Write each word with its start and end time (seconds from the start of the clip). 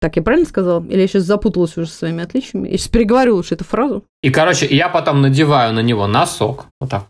Так, 0.00 0.16
я 0.16 0.22
правильно 0.22 0.48
сказала? 0.48 0.84
Или 0.88 1.02
я 1.02 1.06
сейчас 1.08 1.24
запуталась 1.24 1.76
уже 1.76 1.88
со 1.88 1.98
своими 1.98 2.22
отличиями? 2.24 2.68
Я 2.68 2.78
сейчас 2.78 2.88
переговорила 2.88 3.38
уж 3.38 3.52
эту 3.52 3.64
фразу. 3.64 4.04
И, 4.22 4.30
короче, 4.30 4.66
я 4.66 4.88
потом 4.88 5.20
надеваю 5.20 5.74
на 5.74 5.80
него 5.80 6.06
носок. 6.06 6.66
Вот 6.80 6.90
так. 6.90 7.06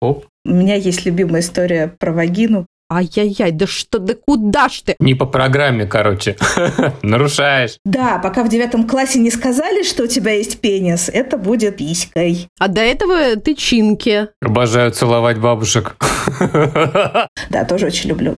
Оп. 0.00 0.26
У 0.44 0.50
меня 0.50 0.76
есть 0.76 1.04
любимая 1.04 1.42
история 1.42 1.92
про 1.98 2.12
вагину. 2.12 2.66
Ай-яй-яй, 2.90 3.52
да 3.52 3.66
что, 3.66 3.98
да 3.98 4.14
куда 4.14 4.70
ж 4.70 4.80
ты? 4.80 4.96
Не 4.98 5.14
по 5.14 5.26
программе, 5.26 5.84
короче. 5.84 6.36
Нарушаешь. 7.02 7.76
Да, 7.84 8.18
пока 8.18 8.42
в 8.44 8.48
девятом 8.48 8.88
классе 8.88 9.18
не 9.18 9.30
сказали, 9.30 9.82
что 9.82 10.04
у 10.04 10.06
тебя 10.06 10.32
есть 10.32 10.60
пенис, 10.60 11.10
это 11.12 11.36
будет 11.36 11.76
писькой. 11.76 12.48
А 12.58 12.68
до 12.68 12.80
этого 12.80 13.36
ты 13.36 13.54
чинки. 13.54 14.28
Обожаю 14.40 14.90
целовать 14.92 15.38
бабушек. 15.38 15.96
Да, 17.50 17.64
тоже 17.64 17.86
очень 17.86 18.10
люблю. 18.10 18.36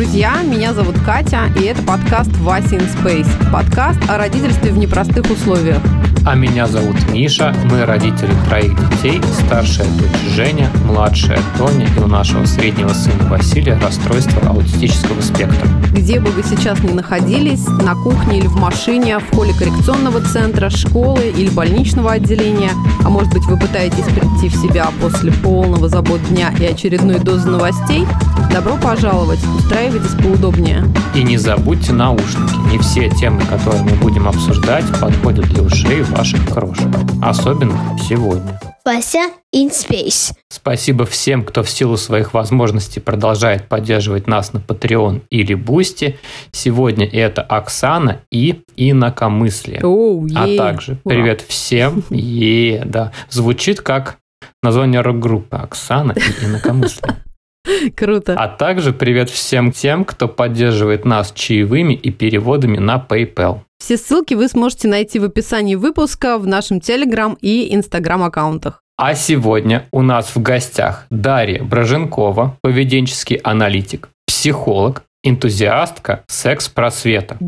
Друзья! 0.00 0.40
Меня 0.42 0.72
зовут 0.72 0.96
Катя, 1.04 1.50
и 1.60 1.64
это 1.64 1.82
подкаст 1.82 2.30
«Вася 2.38 2.76
in 2.76 2.88
Space». 2.90 3.28
Подкаст 3.52 3.98
о 4.08 4.16
родительстве 4.16 4.72
в 4.72 4.78
непростых 4.78 5.30
условиях. 5.30 5.82
А 6.26 6.34
меня 6.34 6.66
зовут 6.66 6.96
Миша, 7.10 7.54
мы 7.64 7.86
родители 7.86 8.30
троих 8.46 8.76
детей, 8.90 9.22
старшая 9.44 9.86
дочь 9.98 10.34
Женя, 10.34 10.70
младшая 10.84 11.40
Тоня 11.56 11.88
и 11.96 11.98
у 11.98 12.06
нашего 12.06 12.44
среднего 12.44 12.90
сына 12.90 13.24
Василия 13.30 13.78
расстройство 13.82 14.50
аутистического 14.50 15.20
спектра. 15.22 15.66
Где 15.92 16.20
бы 16.20 16.30
вы 16.30 16.42
сейчас 16.42 16.78
ни 16.80 16.92
находились, 16.92 17.66
на 17.66 17.94
кухне 17.94 18.40
или 18.40 18.46
в 18.46 18.56
машине, 18.56 19.18
в 19.18 19.34
холле 19.34 19.54
коррекционного 19.54 20.20
центра, 20.20 20.68
школы 20.68 21.32
или 21.34 21.48
больничного 21.48 22.12
отделения, 22.12 22.72
а 23.02 23.08
может 23.08 23.32
быть 23.32 23.44
вы 23.46 23.58
пытаетесь 23.58 24.04
прийти 24.04 24.54
в 24.54 24.60
себя 24.60 24.88
после 25.00 25.32
полного 25.32 25.88
забот 25.88 26.20
дня 26.28 26.52
и 26.60 26.66
очередной 26.66 27.18
дозы 27.18 27.48
новостей, 27.48 28.06
добро 28.52 28.76
пожаловать, 28.76 29.40
устраивайтесь 29.56 30.14
поудобнее. 30.22 30.84
И 31.14 31.22
не 31.22 31.38
забудьте 31.38 31.92
наушники. 31.92 32.70
Не 32.70 32.78
все 32.78 33.08
темы, 33.08 33.40
которые 33.48 33.82
мы 33.82 33.92
будем 33.92 34.28
обсуждать, 34.28 34.84
подходят 35.00 35.46
для 35.46 35.62
ушей 35.62 36.02
ваших 36.10 36.46
крошек. 36.52 36.88
Особенно 37.22 37.78
сегодня. 38.08 38.60
Вася 38.84 39.30
in 39.54 39.70
Space. 39.70 40.32
Спасибо 40.48 41.04
всем, 41.04 41.44
кто 41.44 41.62
в 41.62 41.70
силу 41.70 41.96
своих 41.96 42.34
возможностей 42.34 43.00
продолжает 43.00 43.68
поддерживать 43.68 44.26
нас 44.26 44.52
на 44.52 44.58
Patreon 44.58 45.22
или 45.30 45.54
Бусти. 45.54 46.18
Сегодня 46.50 47.06
это 47.06 47.42
Оксана 47.42 48.22
и 48.30 48.62
Инакомыслие. 48.76 49.80
Oh, 49.84 50.26
А 50.34 50.46
yeah. 50.48 50.56
также 50.56 50.92
Ура. 51.04 51.14
привет 51.14 51.42
всем. 51.46 52.02
Yeah, 52.10 52.82
да. 52.84 53.12
Звучит 53.28 53.80
как 53.80 54.16
название 54.62 55.00
рок-группы 55.02 55.56
Оксана 55.56 56.12
и 56.12 56.44
Инакомыслие. 56.46 57.16
Круто. 57.96 58.34
А 58.34 58.48
также 58.48 58.92
привет 58.92 59.30
всем 59.30 59.72
тем, 59.72 60.04
кто 60.04 60.28
поддерживает 60.28 61.04
нас 61.04 61.32
чаевыми 61.32 61.94
и 61.94 62.10
переводами 62.10 62.78
на 62.78 63.04
PayPal. 63.08 63.60
Все 63.78 63.96
ссылки 63.96 64.34
вы 64.34 64.48
сможете 64.48 64.88
найти 64.88 65.18
в 65.18 65.24
описании 65.24 65.74
выпуска 65.74 66.38
в 66.38 66.46
нашем 66.46 66.80
Телеграм 66.80 67.36
и 67.40 67.74
Инстаграм 67.74 68.22
аккаунтах. 68.22 68.82
А 68.96 69.14
сегодня 69.14 69.86
у 69.92 70.02
нас 70.02 70.34
в 70.34 70.42
гостях 70.42 71.06
Дарья 71.08 71.62
Броженкова, 71.62 72.58
поведенческий 72.60 73.36
аналитик, 73.36 74.10
психолог, 74.26 75.04
энтузиастка 75.22 76.24
секс-просвета. 76.28 77.38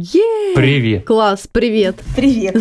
Привет! 0.55 1.07
Класс, 1.07 1.49
привет. 1.51 1.97
Привет. 2.15 2.57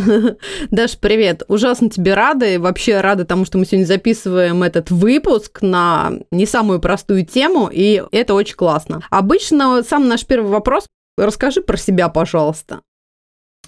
Даш, 0.71 0.97
привет. 0.97 1.43
Ужасно 1.47 1.89
тебе 1.89 2.13
рада. 2.13 2.45
И 2.45 2.57
вообще 2.57 3.01
рада 3.01 3.25
тому, 3.25 3.45
что 3.45 3.57
мы 3.57 3.65
сегодня 3.65 3.85
записываем 3.85 4.63
этот 4.63 4.91
выпуск 4.91 5.61
на 5.61 6.13
не 6.31 6.45
самую 6.45 6.79
простую 6.79 7.25
тему, 7.25 7.69
и 7.71 8.03
это 8.11 8.33
очень 8.33 8.55
классно. 8.55 9.01
Обычно 9.09 9.83
сам 9.83 10.07
наш 10.07 10.25
первый 10.25 10.49
вопрос 10.49 10.87
Расскажи 11.17 11.61
про 11.61 11.77
себя, 11.77 12.09
пожалуйста. 12.09 12.81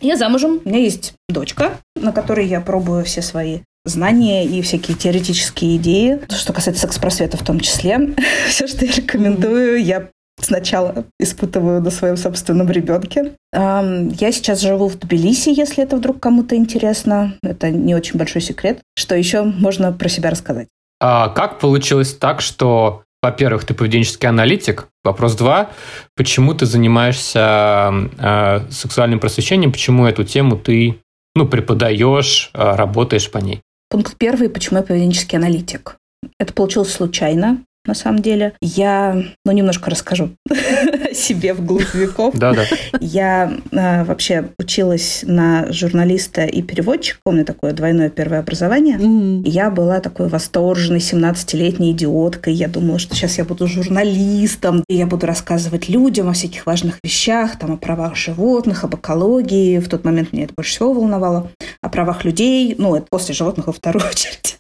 Я 0.02 0.18
замужем, 0.18 0.62
у 0.64 0.70
меня 0.70 0.80
есть 0.80 1.14
дочка, 1.30 1.78
на 1.96 2.12
которой 2.12 2.48
я 2.48 2.62
пробую 2.62 3.06
все 3.06 3.22
свои 3.22 3.60
знания 3.86 4.46
и 4.46 4.62
всякие 4.62 4.98
теоретические 4.98 5.78
идеи, 5.78 6.20
что 6.30 6.54
касается 6.54 6.84
секс-просвета 6.84 7.38
в 7.38 7.44
том 7.44 7.60
числе. 7.60 8.16
Все, 8.48 8.66
что 8.68 8.86
я 8.86 8.94
рекомендую, 8.94 9.84
я 9.84 10.10
сначала 10.44 11.06
испытываю 11.20 11.82
на 11.82 11.90
своем 11.90 12.18
собственном 12.18 12.70
ребенке. 12.70 13.34
Я 13.54 14.32
сейчас 14.32 14.62
живу 14.62 14.88
в 14.88 14.98
Тбилиси, 14.98 15.50
если 15.50 15.84
это 15.84 15.98
вдруг 15.98 16.20
кому-то 16.20 16.56
интересно. 16.56 17.36
Это 17.44 17.70
не 17.70 17.96
очень 17.96 18.18
большой 18.18 18.42
секрет. 18.42 18.80
Что 18.98 19.16
еще 19.16 19.44
можно 19.44 19.92
про 19.92 20.10
себя 20.10 20.30
рассказать? 20.30 20.68
А 21.00 21.30
как 21.30 21.60
получилось 21.60 22.14
так, 22.14 22.42
что, 22.42 23.04
во-первых, 23.22 23.66
ты 23.66 23.74
поведенческий 23.74 24.30
аналитик? 24.30 24.88
Вопрос 25.04 25.36
два. 25.36 25.70
Почему 26.16 26.54
ты 26.54 26.66
занимаешься 26.66 27.92
э, 28.18 28.72
сексуальным 28.72 29.20
просвещением? 29.20 29.72
Почему 29.72 30.06
эту 30.06 30.24
тему 30.24 30.58
ты 30.58 31.02
ну, 31.36 31.48
преподаешь, 31.48 32.52
э, 32.54 32.76
работаешь 32.76 33.30
по 33.30 33.40
ней? 33.40 33.62
Пункт 33.90 34.16
первый, 34.18 34.50
почему 34.50 34.80
я 34.80 34.84
поведенческий 34.84 35.38
аналитик. 35.38 35.98
Это 36.40 36.54
получилось 36.54 36.94
случайно, 36.94 37.60
на 37.86 37.94
самом 37.94 38.20
деле. 38.20 38.54
Я, 38.62 39.24
ну, 39.46 39.52
немножко 39.52 39.90
расскажу 39.90 40.32
о 40.50 41.14
себе 41.14 41.54
вглубь 41.54 41.94
веков. 41.94 42.36
Да-да. 42.36 42.64
Я 43.00 43.54
э, 43.72 44.04
вообще 44.04 44.50
училась 44.58 45.24
на 45.28 45.72
журналиста 45.72 46.46
и 46.46 46.62
переводчика. 46.62 47.20
У 47.26 47.32
меня 47.32 47.46
такое 47.46 47.74
двойное 47.74 48.10
первое 48.10 48.40
образование. 48.40 48.98
И 49.44 49.50
я 49.50 49.70
была 49.70 50.00
такой 50.00 50.28
восторженной 50.28 51.00
17-летней 51.00 51.92
идиоткой. 51.92 52.54
Я 52.54 52.68
думала, 52.68 53.00
что 53.00 53.16
сейчас 53.16 53.38
я 53.38 53.46
буду 53.46 53.68
журналистом, 53.68 54.84
и 54.88 54.96
я 54.96 55.06
буду 55.06 55.26
рассказывать 55.26 55.90
людям 55.90 56.30
о 56.30 56.34
всяких 56.34 56.66
важных 56.66 57.00
вещах, 57.04 57.60
там, 57.60 57.74
о 57.74 57.78
правах 57.78 58.16
животных, 58.16 58.84
об 58.84 58.96
экологии. 58.96 59.80
В 59.80 59.90
тот 59.90 60.04
момент 60.04 60.34
меня 60.34 60.46
это 60.46 60.54
больше 60.56 60.72
всего 60.72 60.94
волновало. 60.94 61.52
О 61.82 61.90
правах 61.90 62.24
людей. 62.24 62.76
Ну, 62.78 62.96
это 62.96 63.06
после 63.10 63.34
животных 63.34 63.68
во 63.68 63.74
вторую 63.74 64.06
очередь. 64.10 64.58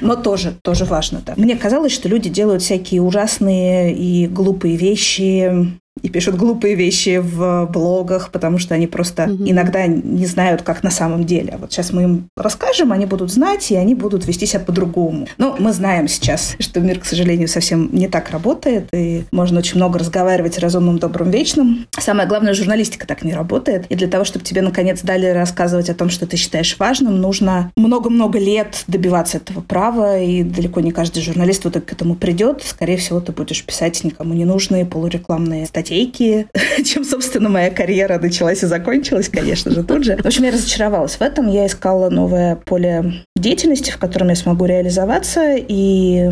Но 0.00 0.16
тоже, 0.16 0.54
тоже 0.62 0.84
важно, 0.84 1.22
да. 1.24 1.34
Мне 1.36 1.56
казалось, 1.56 1.92
что 1.92 2.08
люди 2.08 2.28
делают 2.28 2.62
всякие 2.62 3.02
ужасные 3.02 3.94
и 3.94 4.26
глупые 4.26 4.76
вещи, 4.76 5.78
и 6.02 6.08
пишут 6.08 6.36
глупые 6.36 6.74
вещи 6.74 7.18
в 7.22 7.66
блогах, 7.72 8.30
потому 8.30 8.58
что 8.58 8.74
они 8.74 8.86
просто 8.86 9.26
Мгм. 9.26 9.50
иногда 9.50 9.86
не 9.86 10.26
знают, 10.26 10.62
как 10.62 10.82
на 10.82 10.90
самом 10.90 11.24
деле. 11.24 11.52
А 11.54 11.58
вот 11.58 11.72
сейчас 11.72 11.92
мы 11.92 12.02
им 12.02 12.28
расскажем, 12.36 12.92
они 12.92 13.06
будут 13.06 13.30
знать, 13.32 13.70
и 13.70 13.76
они 13.76 13.94
будут 13.94 14.26
вести 14.26 14.46
себя 14.46 14.60
по-другому. 14.60 15.26
Но 15.38 15.56
мы 15.58 15.72
знаем 15.72 16.06
сейчас, 16.08 16.54
что 16.60 16.80
мир, 16.80 17.00
к 17.00 17.04
сожалению, 17.06 17.48
совсем 17.48 17.88
не 17.92 18.08
так 18.08 18.30
работает, 18.30 18.88
и 18.92 19.24
можно 19.32 19.58
очень 19.58 19.76
много 19.76 19.98
разговаривать 19.98 20.58
разумным, 20.58 20.98
добрым, 20.98 21.30
вечным. 21.30 21.86
Самое 21.98 22.28
главное, 22.28 22.54
журналистика 22.54 23.06
так 23.06 23.24
не 23.24 23.32
работает. 23.34 23.86
И 23.88 23.94
для 23.94 24.08
того, 24.08 24.24
чтобы 24.24 24.44
тебе, 24.44 24.62
наконец, 24.62 25.00
дали 25.02 25.26
рассказывать 25.26 25.88
о 25.90 25.94
том, 25.94 26.10
что 26.10 26.26
ты 26.26 26.36
считаешь 26.36 26.76
важным, 26.78 27.20
нужно 27.20 27.72
много-много 27.76 28.38
лет 28.38 28.84
добиваться 28.86 29.38
этого 29.38 29.60
права, 29.60 30.18
и 30.18 30.42
далеко 30.42 30.80
не 30.80 30.92
каждый 30.92 31.22
журналист 31.22 31.64
вот 31.64 31.74
к 31.74 31.92
этому 31.92 32.14
придет. 32.14 32.62
Скорее 32.64 32.96
всего, 32.96 33.20
ты 33.20 33.32
будешь 33.32 33.64
писать 33.64 34.04
никому 34.04 34.34
не 34.34 34.44
нужные 34.44 34.84
полурекламные 34.84 35.66
статейки, 35.86 36.48
чем, 36.84 37.04
собственно, 37.04 37.48
моя 37.48 37.70
карьера 37.70 38.18
началась 38.18 38.62
и 38.62 38.66
закончилась, 38.66 39.28
конечно 39.28 39.70
же, 39.70 39.84
тут 39.84 40.04
же. 40.04 40.16
В 40.16 40.26
общем, 40.26 40.44
я 40.44 40.50
разочаровалась 40.50 41.14
в 41.14 41.22
этом. 41.22 41.48
Я 41.48 41.66
искала 41.66 42.10
новое 42.10 42.56
поле 42.56 43.24
деятельности, 43.36 43.90
в 43.90 43.98
котором 43.98 44.28
я 44.28 44.34
смогу 44.34 44.64
реализоваться 44.64 45.54
и 45.56 46.28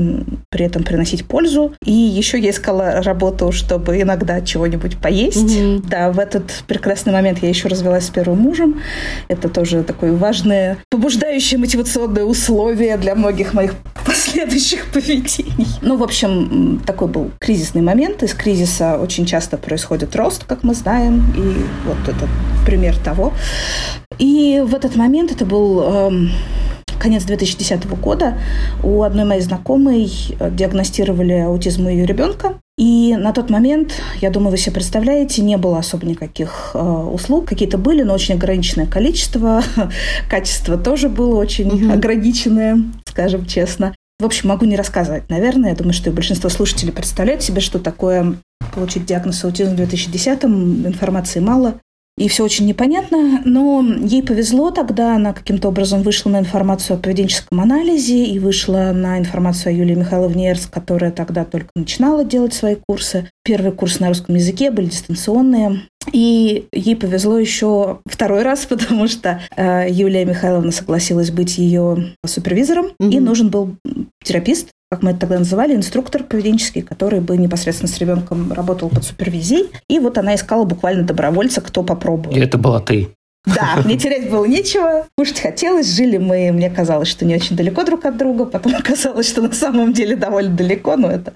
при 0.51 0.65
этом 0.65 0.83
приносить 0.83 1.27
пользу. 1.27 1.75
И 1.85 1.93
еще 1.93 2.39
я 2.39 2.51
искала 2.51 3.03
работу, 3.03 3.53
чтобы 3.53 4.01
иногда 4.01 4.41
чего-нибудь 4.41 4.99
поесть. 4.99 5.57
Мгм. 5.57 5.85
Да, 5.89 6.11
в 6.11 6.19
этот 6.19 6.65
прекрасный 6.67 7.13
момент 7.13 7.39
я 7.43 7.49
еще 7.49 7.69
развелась 7.69 8.07
с 8.07 8.11
первым 8.11 8.39
мужем. 8.39 8.81
Это 9.29 9.49
тоже 9.49 9.85
такое 9.85 10.13
важное, 10.13 10.79
побуждающее 10.91 11.59
мотивационное 11.59 12.25
условие 12.25 12.97
для 12.97 13.15
многих 13.15 13.55
моих 13.55 13.75
последующих 14.05 14.87
поведений. 14.93 15.67
Ну, 15.83 15.97
в 15.97 16.03
общем, 16.03 16.83
такой 16.87 17.09
был 17.09 17.31
кризисный 17.39 17.83
момент. 17.83 18.23
Из 18.23 18.35
кризиса 18.35 18.99
очень 18.99 19.27
часто 19.27 19.44
происходит 19.51 20.17
рост, 20.17 20.45
как 20.45 20.63
мы 20.63 20.75
знаем. 20.75 21.25
И 21.37 21.65
вот 21.87 22.09
это 22.09 22.29
пример 22.67 22.97
того. 22.97 23.33
И 24.19 24.63
в 24.65 24.75
этот 24.75 24.97
момент, 24.97 25.33
это 25.33 25.45
был 25.45 25.83
эм, 25.83 26.31
конец 26.99 27.25
2010 27.25 27.87
года, 28.01 28.39
у 28.83 29.03
одной 29.03 29.25
моей 29.25 29.43
знакомой 29.43 30.11
э, 30.39 30.51
диагностировали 30.51 31.33
аутизм 31.41 31.87
у 31.87 31.91
ее 31.91 32.07
ребенка. 32.07 32.55
И 32.77 33.15
на 33.17 33.33
тот 33.33 33.51
момент, 33.51 34.03
я 34.21 34.31
думаю, 34.31 34.51
вы 34.51 34.57
себе 34.57 34.73
представляете, 34.73 35.43
не 35.43 35.57
было 35.57 35.79
особо 35.79 36.07
никаких 36.07 36.71
э, 36.75 36.79
услуг. 36.79 37.47
Какие-то 37.47 37.79
были, 37.79 38.03
но 38.03 38.15
очень 38.15 38.35
ограниченное 38.35 38.87
количество. 38.87 39.63
Качество 40.31 40.77
тоже 40.77 41.09
было 41.09 41.37
очень 41.37 41.93
ограниченное, 41.93 42.79
скажем 43.05 43.47
честно. 43.47 43.95
В 44.19 44.25
общем, 44.25 44.49
могу 44.49 44.65
не 44.65 44.77
рассказывать, 44.77 45.29
наверное. 45.29 45.71
Я 45.71 45.77
думаю, 45.77 45.93
что 45.93 46.11
большинство 46.11 46.49
слушателей 46.49 46.93
представляют 46.93 47.43
себе, 47.43 47.61
что 47.61 47.79
такое 47.79 48.37
получить 48.75 49.07
диагноз 49.07 49.45
аутизм 49.45 49.77
в 49.77 49.81
2010-м, 49.81 50.87
информации 50.87 51.41
мало. 51.41 51.81
И 52.17 52.29
все 52.29 52.45
очень 52.45 52.67
непонятно, 52.67 53.43
но 53.45 53.85
ей 54.03 54.23
повезло 54.23 54.71
тогда, 54.71 55.17
она 55.17 55.33
каким-то 55.33 55.69
образом 55.69 56.03
вышла 56.03 56.31
на 56.31 56.39
информацию 56.39 56.97
о 56.97 57.01
поведенческом 57.01 57.61
анализе 57.61 58.25
и 58.25 58.39
вышла 58.39 58.93
на 58.95 59.19
информацию 59.19 59.73
о 59.73 59.77
Юлии 59.77 59.97
Михайловне 59.97 60.51
Эрс, 60.51 60.67
которая 60.67 61.11
тогда 61.11 61.45
только 61.45 61.71
начинала 61.75 62.25
делать 62.25 62.55
свои 62.55 62.77
курсы. 62.87 63.29
Первый 63.43 63.73
курс 63.73 63.99
на 63.99 64.09
русском 64.09 64.37
языке 64.37 64.71
были 64.71 64.87
дистанционные. 64.87 65.83
И 66.13 66.67
ей 66.73 66.95
повезло 66.95 67.37
еще 67.37 67.99
второй 68.07 68.43
раз, 68.43 68.65
потому 68.69 69.09
что 69.09 69.41
э, 69.57 69.87
Юлия 69.91 70.25
Михайловна 70.25 70.71
согласилась 70.71 71.33
быть 71.33 71.59
ее 71.59 72.15
супервизором, 72.25 72.93
mm-hmm. 73.01 73.11
и 73.11 73.19
нужен 73.19 73.49
был 73.49 73.75
терапевт, 74.23 74.69
как 74.95 75.03
мы 75.03 75.11
это 75.11 75.21
тогда 75.21 75.41
называли, 75.41 75.75
инструктор 75.75 76.23
поведенческий, 76.23 76.83
который 76.83 77.19
бы 77.19 77.37
непосредственно 77.37 77.91
с 77.91 77.99
ребенком 77.99 78.53
работал 78.53 78.89
под 78.91 79.03
супервизией. 79.03 79.71
И 79.89 79.99
вот 79.99 80.19
она 80.19 80.37
искала 80.37 80.65
буквально 80.65 81.03
добровольца, 81.03 81.61
кто 81.61 81.83
попробует. 81.83 82.37
И 82.37 82.41
это 82.41 82.59
была 82.59 82.79
ты. 82.79 83.09
Да, 83.45 83.83
мне 83.85 83.99
терять 83.99 84.31
было 84.31 84.45
нечего, 84.45 85.07
кушать 85.19 85.41
хотелось, 85.41 85.93
жили 85.93 86.17
мы, 86.17 86.53
мне 86.53 86.71
казалось, 86.71 87.09
что 87.09 87.25
не 87.25 87.35
очень 87.35 87.57
далеко 87.57 87.83
друг 87.83 88.05
от 88.05 88.17
друга, 88.17 88.47
потом 88.47 88.75
оказалось, 88.79 89.29
что 89.29 89.43
на 89.43 89.53
самом 89.53 89.93
деле 89.93 90.15
довольно 90.15 90.57
далеко, 90.57 90.97
но 90.97 91.11
это, 91.11 91.35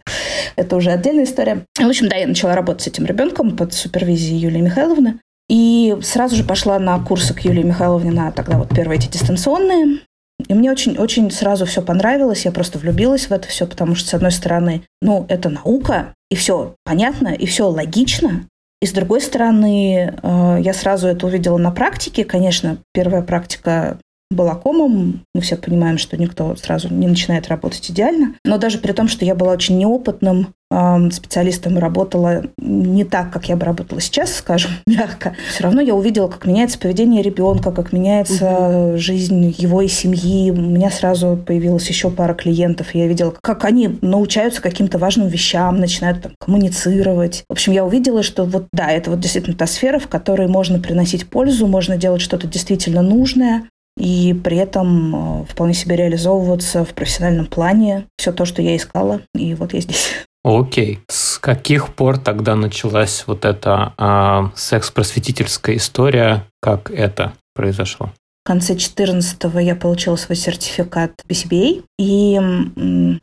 это 0.55 0.77
уже 0.77 0.91
отдельная 0.91 1.25
история. 1.25 1.65
В 1.77 1.87
общем, 1.87 2.09
да, 2.09 2.17
я 2.17 2.29
начала 2.29 2.55
работать 2.55 2.83
с 2.83 2.87
этим 2.87 3.07
ребенком 3.07 3.57
под 3.57 3.75
супервизией 3.75 4.39
Юлии 4.39 4.61
Михайловны. 4.61 5.19
И 5.51 5.97
сразу 6.03 6.37
же 6.37 6.45
пошла 6.45 6.79
на 6.79 6.99
курсы 7.01 7.35
к 7.35 7.41
Юлии 7.41 7.63
Михайловне 7.63 8.13
на 8.13 8.31
тогда 8.31 8.59
вот 8.59 8.69
первые 8.69 8.99
эти 8.99 9.09
дистанционные. 9.09 10.01
И 10.47 10.55
мне 10.55 10.71
очень-очень 10.71 11.31
сразу 11.31 11.67
все 11.67 11.83
понравилось, 11.83 12.45
я 12.45 12.53
просто 12.53 12.79
влюбилась 12.79 13.27
в 13.27 13.33
это 13.33 13.49
все, 13.49 13.67
потому 13.67 13.95
что, 13.95 14.09
с 14.09 14.15
одной 14.15 14.31
стороны, 14.31 14.83
ну, 15.03 15.27
это 15.29 15.49
наука, 15.49 16.15
и 16.31 16.37
все 16.37 16.75
понятно, 16.85 17.29
и 17.29 17.45
все 17.47 17.69
логично, 17.69 18.47
и 18.81 18.87
с 18.87 18.93
другой 18.93 19.21
стороны, 19.21 20.15
э, 20.23 20.59
я 20.61 20.73
сразу 20.73 21.09
это 21.09 21.27
увидела 21.27 21.59
на 21.59 21.73
практике. 21.73 22.25
Конечно, 22.25 22.79
первая 22.93 23.23
практика 23.23 23.99
была 24.31 24.55
комом. 24.55 25.23
Мы 25.35 25.41
все 25.41 25.57
понимаем, 25.57 25.99
что 25.99 26.17
никто 26.17 26.55
сразу 26.57 26.93
не 26.93 27.07
начинает 27.07 27.49
работать 27.49 27.91
идеально. 27.91 28.35
Но 28.45 28.59
даже 28.59 28.79
при 28.79 28.93
том, 28.93 29.09
что 29.09 29.25
я 29.25 29.35
была 29.35 29.53
очень 29.53 29.79
неопытным 29.79 30.55
специалистом 31.13 31.79
работала 31.79 32.45
не 32.59 33.05
так, 33.05 33.33
как 33.33 33.49
я 33.49 33.57
бы 33.57 33.65
работала 33.65 34.03
сейчас, 34.03 34.35
скажем, 34.35 34.73
мягко, 34.87 35.35
все 35.51 35.63
равно 35.63 35.81
я 35.81 35.95
увидела, 35.95 36.29
как 36.29 36.45
меняется 36.45 36.79
поведение 36.79 37.23
ребенка, 37.23 37.73
как 37.73 37.93
меняется 37.93 38.91
угу. 38.91 38.99
жизнь 38.99 39.55
его 39.57 39.81
и 39.81 39.89
семьи. 39.89 40.51
У 40.51 40.57
меня 40.57 40.91
сразу 40.91 41.39
появилась 41.39 41.89
еще 41.89 42.11
пара 42.11 42.35
клиентов, 42.35 42.95
и 42.95 42.99
я 42.99 43.07
видела, 43.07 43.35
как 43.41 43.65
они 43.65 43.99
научаются 44.03 44.61
каким-то 44.61 44.99
важным 44.99 45.29
вещам, 45.29 45.81
начинают 45.81 46.21
там, 46.21 46.33
коммуницировать. 46.39 47.45
В 47.49 47.53
общем, 47.53 47.73
я 47.73 47.87
увидела, 47.87 48.23
что 48.23 48.45
вот 48.45 48.67
да, 48.71 48.91
это 48.91 49.11
вот 49.11 49.21
действительно 49.21 49.57
та 49.57 49.67
сфера, 49.67 49.99
в 49.99 50.09
которой 50.09 50.49
можно 50.49 50.79
приносить 50.79 51.27
пользу, 51.29 51.67
можно 51.67 51.97
делать 51.97 52.21
что-то 52.21 52.47
действительно 52.47 53.01
нужное, 53.01 53.63
и 53.99 54.33
при 54.33 54.57
этом 54.57 55.43
э, 55.43 55.45
вполне 55.47 55.75
себе 55.75 55.97
реализовываться 55.97 56.85
в 56.85 56.95
профессиональном 56.95 57.47
плане. 57.47 58.07
Все 58.17 58.33
то, 58.33 58.45
что 58.45 58.63
я 58.63 58.77
искала, 58.77 59.21
и 59.35 59.55
вот 59.55 59.75
я 59.75 59.81
здесь. 59.81 60.13
Окей. 60.45 61.01
С 61.09 61.39
каких 61.39 61.95
пор 61.95 62.19
тогда 62.19 62.55
началась 62.55 63.25
вот 63.27 63.45
эта 63.45 63.93
а, 63.99 64.53
секс-просветительская 64.55 65.77
история? 65.77 66.45
Как 66.63 66.91
это 66.91 67.33
произошло? 67.55 68.13
В 68.45 68.49
конце 68.49 68.75
14-го 68.75 69.59
я 69.59 69.75
получила 69.75 70.17
свой 70.17 70.37
сертификат 70.37 71.13
BCBA. 71.29 71.83
И 71.99 72.41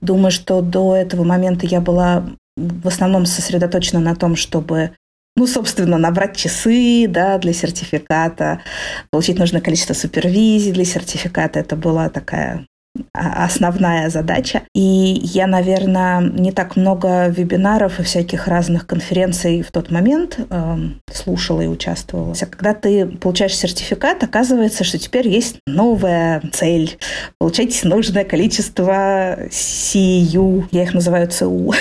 думаю, 0.02 0.32
что 0.32 0.62
до 0.62 0.96
этого 0.96 1.24
момента 1.24 1.66
я 1.66 1.82
была 1.82 2.26
в 2.58 2.88
основном 2.88 3.26
сосредоточена 3.26 4.00
на 4.00 4.16
том, 4.16 4.36
чтобы 4.36 4.92
ну, 5.36 5.48
собственно, 5.48 5.98
набрать 5.98 6.38
часы 6.38 7.08
да, 7.10 7.38
для 7.38 7.54
сертификата, 7.54 8.62
получить 9.10 9.38
нужное 9.38 9.62
количество 9.62 9.94
супервизий 9.94 10.72
для 10.72 10.86
сертификата. 10.86 11.60
Это 11.60 11.76
была 11.76 12.10
такая 12.10 12.66
основная 13.14 14.10
задача. 14.10 14.64
И 14.74 15.20
я, 15.24 15.48
наверное, 15.48 16.22
не 16.22 16.52
так 16.52 16.76
много 16.76 17.28
вебинаров 17.28 18.00
и 18.00 18.04
всяких 18.04 18.48
разных 18.48 18.88
конференций 18.88 19.62
в 19.62 19.72
тот 19.72 19.92
момент 19.92 20.40
э, 20.50 20.78
слушала 21.12 21.62
и 21.62 21.68
участвовала. 21.68 22.34
А 22.40 22.46
когда 22.46 22.74
ты 22.74 23.06
получаешь 23.06 23.56
сертификат, 23.56 24.24
оказывается, 24.24 24.84
что 24.84 24.98
теперь 24.98 25.28
есть 25.28 25.58
новая 25.66 26.42
цель. 26.54 26.98
Получать 27.40 27.84
нужное 27.84 28.24
количество 28.24 29.38
CU. 29.50 30.66
Я 30.72 30.84
их 30.84 30.94
называю 30.94 31.28
ЦУ. 31.28 31.74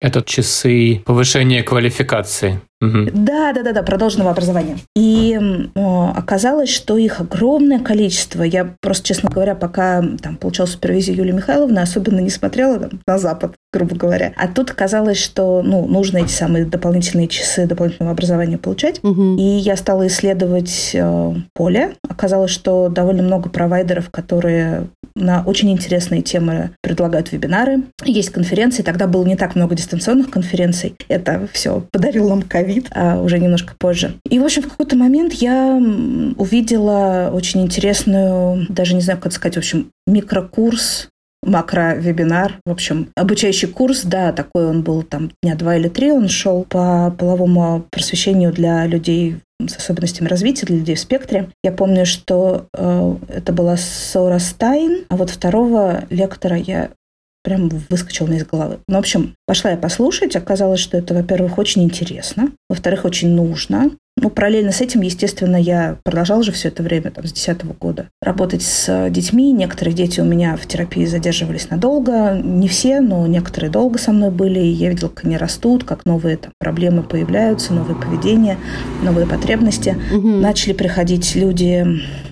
Это 0.00 0.22
часы 0.22 1.02
повышения 1.04 1.62
квалификации. 1.64 2.60
Да, 2.80 3.52
да, 3.52 3.62
да, 3.62 3.72
да, 3.72 3.82
продолженного 3.82 4.30
образования. 4.30 4.78
И 4.94 5.36
о, 5.74 6.12
оказалось, 6.14 6.68
что 6.68 6.96
их 6.96 7.20
огромное 7.20 7.80
количество. 7.80 8.42
Я 8.44 8.76
просто, 8.80 9.04
честно 9.04 9.30
говоря, 9.30 9.56
пока 9.56 10.04
там 10.22 10.36
получала 10.36 10.66
супервизию 10.66 11.16
Юлии 11.16 11.32
Михайловны, 11.32 11.80
особенно 11.80 12.20
не 12.20 12.30
смотрела 12.30 12.78
там, 12.78 13.00
на 13.06 13.18
Запад, 13.18 13.54
грубо 13.72 13.96
говоря. 13.96 14.32
А 14.36 14.48
тут 14.48 14.70
оказалось, 14.70 15.18
что 15.18 15.62
ну, 15.62 15.86
нужно 15.86 16.18
эти 16.18 16.32
самые 16.32 16.64
дополнительные 16.64 17.28
часы 17.28 17.66
дополнительного 17.66 18.12
образования 18.12 18.58
получать. 18.58 19.00
Угу. 19.02 19.36
И 19.36 19.42
я 19.42 19.76
стала 19.76 20.06
исследовать 20.06 20.92
э, 20.94 21.34
поле. 21.54 21.94
Оказалось, 22.08 22.50
что 22.50 22.88
довольно 22.88 23.22
много 23.22 23.50
провайдеров, 23.50 24.10
которые 24.10 24.88
на 25.14 25.42
очень 25.44 25.70
интересные 25.70 26.22
темы 26.22 26.70
предлагают 26.82 27.32
вебинары. 27.32 27.82
Есть 28.04 28.30
конференции. 28.30 28.82
Тогда 28.82 29.06
было 29.06 29.24
не 29.24 29.36
так 29.36 29.54
много 29.54 29.74
дистанционных 29.74 30.30
конференций. 30.30 30.94
Это 31.08 31.48
все 31.52 31.84
подарил 31.92 32.28
нам 32.28 32.42
ковид 32.42 32.88
а 32.94 33.20
уже 33.20 33.38
немножко 33.38 33.74
позже. 33.78 34.14
И, 34.28 34.38
в 34.38 34.44
общем, 34.44 34.62
в 34.62 34.68
какой-то 34.68 34.96
момент 34.96 35.34
я 35.34 35.80
увидела 36.36 37.30
очень 37.32 37.62
интересную, 37.62 38.66
даже 38.68 38.94
не 38.94 39.00
знаю, 39.00 39.18
как 39.20 39.32
сказать, 39.32 39.56
в 39.56 39.58
общем, 39.58 39.90
микрокурс 40.06 41.08
макро-вебинар, 41.48 42.58
в 42.64 42.70
общем, 42.70 43.10
обучающий 43.16 43.68
курс, 43.68 44.02
да, 44.04 44.32
такой 44.32 44.66
он 44.66 44.82
был 44.82 45.02
там 45.02 45.30
дня 45.42 45.54
два 45.54 45.76
или 45.76 45.88
три, 45.88 46.12
он 46.12 46.28
шел 46.28 46.64
по 46.64 47.14
половому 47.18 47.84
просвещению 47.90 48.52
для 48.52 48.86
людей 48.86 49.36
с 49.66 49.76
особенностями 49.76 50.28
развития 50.28 50.66
для 50.66 50.76
людей 50.76 50.94
в 50.94 51.00
спектре. 51.00 51.50
Я 51.64 51.72
помню, 51.72 52.06
что 52.06 52.66
э, 52.72 53.16
это 53.28 53.52
была 53.52 53.76
Сора 53.76 54.38
Стайн, 54.38 55.04
а 55.08 55.16
вот 55.16 55.30
второго 55.30 56.04
лектора 56.10 56.56
я 56.56 56.90
прям 57.42 57.68
выскочил 57.88 58.26
мне 58.26 58.38
из 58.38 58.46
головы. 58.46 58.78
Ну, 58.88 58.96
в 58.96 58.98
общем, 58.98 59.34
пошла 59.46 59.70
я 59.70 59.76
послушать. 59.76 60.36
Оказалось, 60.36 60.80
что 60.80 60.98
это, 60.98 61.14
во-первых, 61.14 61.58
очень 61.58 61.82
интересно. 61.82 62.52
Во-вторых, 62.68 63.04
очень 63.04 63.30
нужно. 63.30 63.90
Ну, 64.20 64.30
параллельно 64.30 64.72
с 64.72 64.80
этим, 64.80 65.02
естественно, 65.02 65.56
я 65.56 65.98
продолжала 66.02 66.42
же 66.42 66.52
все 66.52 66.68
это 66.68 66.82
время, 66.82 67.10
там, 67.10 67.24
с 67.24 67.32
2010 67.32 67.78
года, 67.78 68.08
работать 68.20 68.62
с 68.62 69.10
детьми. 69.10 69.52
Некоторые 69.52 69.94
дети 69.94 70.20
у 70.20 70.24
меня 70.24 70.56
в 70.56 70.66
терапии 70.66 71.04
задерживались 71.04 71.70
надолго. 71.70 72.38
Не 72.42 72.68
все, 72.68 73.00
но 73.00 73.26
некоторые 73.26 73.70
долго 73.70 73.98
со 73.98 74.12
мной 74.12 74.30
были. 74.30 74.58
И 74.58 74.70
я 74.70 74.90
видела, 74.90 75.08
как 75.08 75.24
они 75.24 75.36
растут, 75.36 75.84
как 75.84 76.04
новые 76.04 76.36
там, 76.36 76.52
проблемы 76.58 77.02
появляются, 77.02 77.72
новые 77.72 77.96
поведения, 77.96 78.58
новые 79.02 79.26
потребности. 79.26 79.96
Угу. 80.12 80.28
Начали 80.28 80.72
приходить 80.72 81.36
люди, 81.36 81.86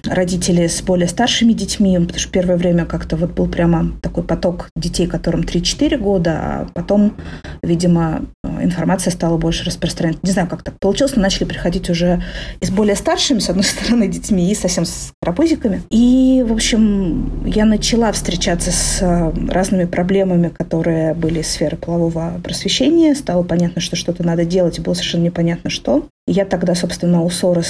родители 0.06 0.66
с 0.66 0.82
более 0.82 1.08
старшими 1.08 1.52
детьми, 1.52 1.96
потому 1.98 2.18
что 2.18 2.30
первое 2.30 2.56
время 2.56 2.84
как-то 2.84 3.16
вот 3.16 3.32
был 3.32 3.46
прямо 3.46 3.92
такой 4.02 4.25
поток 4.25 4.68
детей, 4.76 5.06
которым 5.06 5.42
3-4 5.42 5.96
года, 5.98 6.32
а 6.32 6.68
потом, 6.75 7.16
видимо, 7.62 8.26
информация 8.60 9.10
стала 9.10 9.36
больше 9.36 9.64
распространяться. 9.64 10.20
Не 10.22 10.32
знаю, 10.32 10.48
как 10.48 10.62
так 10.62 10.75
получилось, 10.80 11.14
но 11.16 11.22
начали 11.22 11.44
приходить 11.44 11.66
ходить 11.66 11.90
уже 11.90 12.22
и 12.60 12.66
с 12.66 12.70
более 12.70 12.96
старшими, 12.96 13.38
с 13.40 13.50
одной 13.50 13.64
стороны, 13.75 14.08
детьми, 14.08 14.50
и 14.50 14.54
совсем 14.54 14.84
с 14.84 15.12
карапузиками. 15.20 15.82
И, 15.90 16.44
в 16.46 16.52
общем, 16.52 17.44
я 17.44 17.64
начала 17.64 18.12
встречаться 18.12 18.70
с 18.70 18.98
э, 19.00 19.32
разными 19.48 19.84
проблемами, 19.84 20.48
которые 20.48 21.14
были 21.14 21.42
в 21.42 21.46
сфере 21.46 21.76
полового 21.76 22.40
просвещения. 22.42 23.14
Стало 23.14 23.42
понятно, 23.42 23.80
что 23.80 23.96
что-то 23.96 24.22
надо 24.22 24.44
делать, 24.44 24.78
и 24.78 24.80
было 24.80 24.94
совершенно 24.94 25.25
непонятно, 25.25 25.70
что. 25.70 26.06
Я 26.26 26.44
тогда, 26.44 26.75
собственно, 26.75 27.22
у 27.22 27.30
Сора 27.30 27.62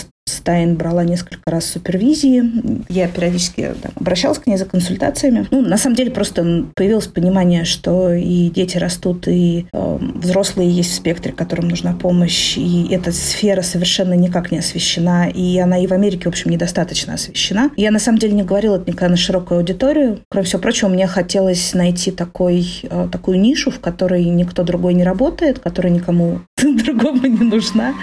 Стайн 0.47 0.76
брала 0.76 1.03
несколько 1.03 1.41
раз 1.49 1.67
супервизии. 1.67 2.41
Я 2.88 3.09
периодически 3.09 3.75
там, 3.83 3.91
обращалась 3.97 4.38
к 4.38 4.47
ней 4.47 4.57
за 4.57 4.65
консультациями. 4.65 5.49
Ну, 5.50 5.61
на 5.61 5.76
самом 5.76 5.97
деле, 5.97 6.12
просто 6.12 6.67
появилось 6.76 7.09
понимание, 7.09 7.65
что 7.65 8.12
и 8.12 8.49
дети 8.50 8.79
растут, 8.79 9.26
и 9.26 9.67
э, 9.73 9.99
взрослые 10.15 10.71
есть 10.71 10.93
в 10.93 10.95
спектре, 10.95 11.33
которым 11.33 11.67
нужна 11.67 11.95
помощь. 11.95 12.57
И 12.57 12.87
эта 12.93 13.11
сфера 13.11 13.62
совершенно 13.62 14.12
никак 14.12 14.53
не 14.53 14.59
освещена. 14.59 15.29
И 15.31 15.59
она 15.59 15.79
и 15.79 15.88
в 15.88 15.93
Америке, 15.93 16.26
в 16.26 16.29
общем, 16.29 16.53
недостаточно 16.53 17.15
освещена. 17.15 17.73
Я, 17.76 17.91
на 17.91 17.99
самом 17.99 18.21
деле, 18.21 18.35
не 18.35 18.45
говорила 18.45 18.76
это 18.76 18.88
никогда 18.88 19.09
на 19.09 19.17
широкую 19.17 19.59
аудиторию. 19.59 20.21
Кроме 20.31 20.47
всего 20.47 20.62
прочего, 20.62 20.88
мне 20.88 21.09
хотелось 21.09 21.75
найти 21.75 22.12
такой, 22.12 22.69
э, 22.85 23.09
такую 23.11 23.41
нишу, 23.41 23.73
в 23.73 23.81
которой 23.81 24.25
никто 24.26 24.62
другой 24.62 24.95
не 24.95 25.03
работает, 25.03 25.59
которая 25.59 25.93
никому 25.93 26.38
другому 26.62 27.26
не 27.26 27.45
нужна. 27.45 27.95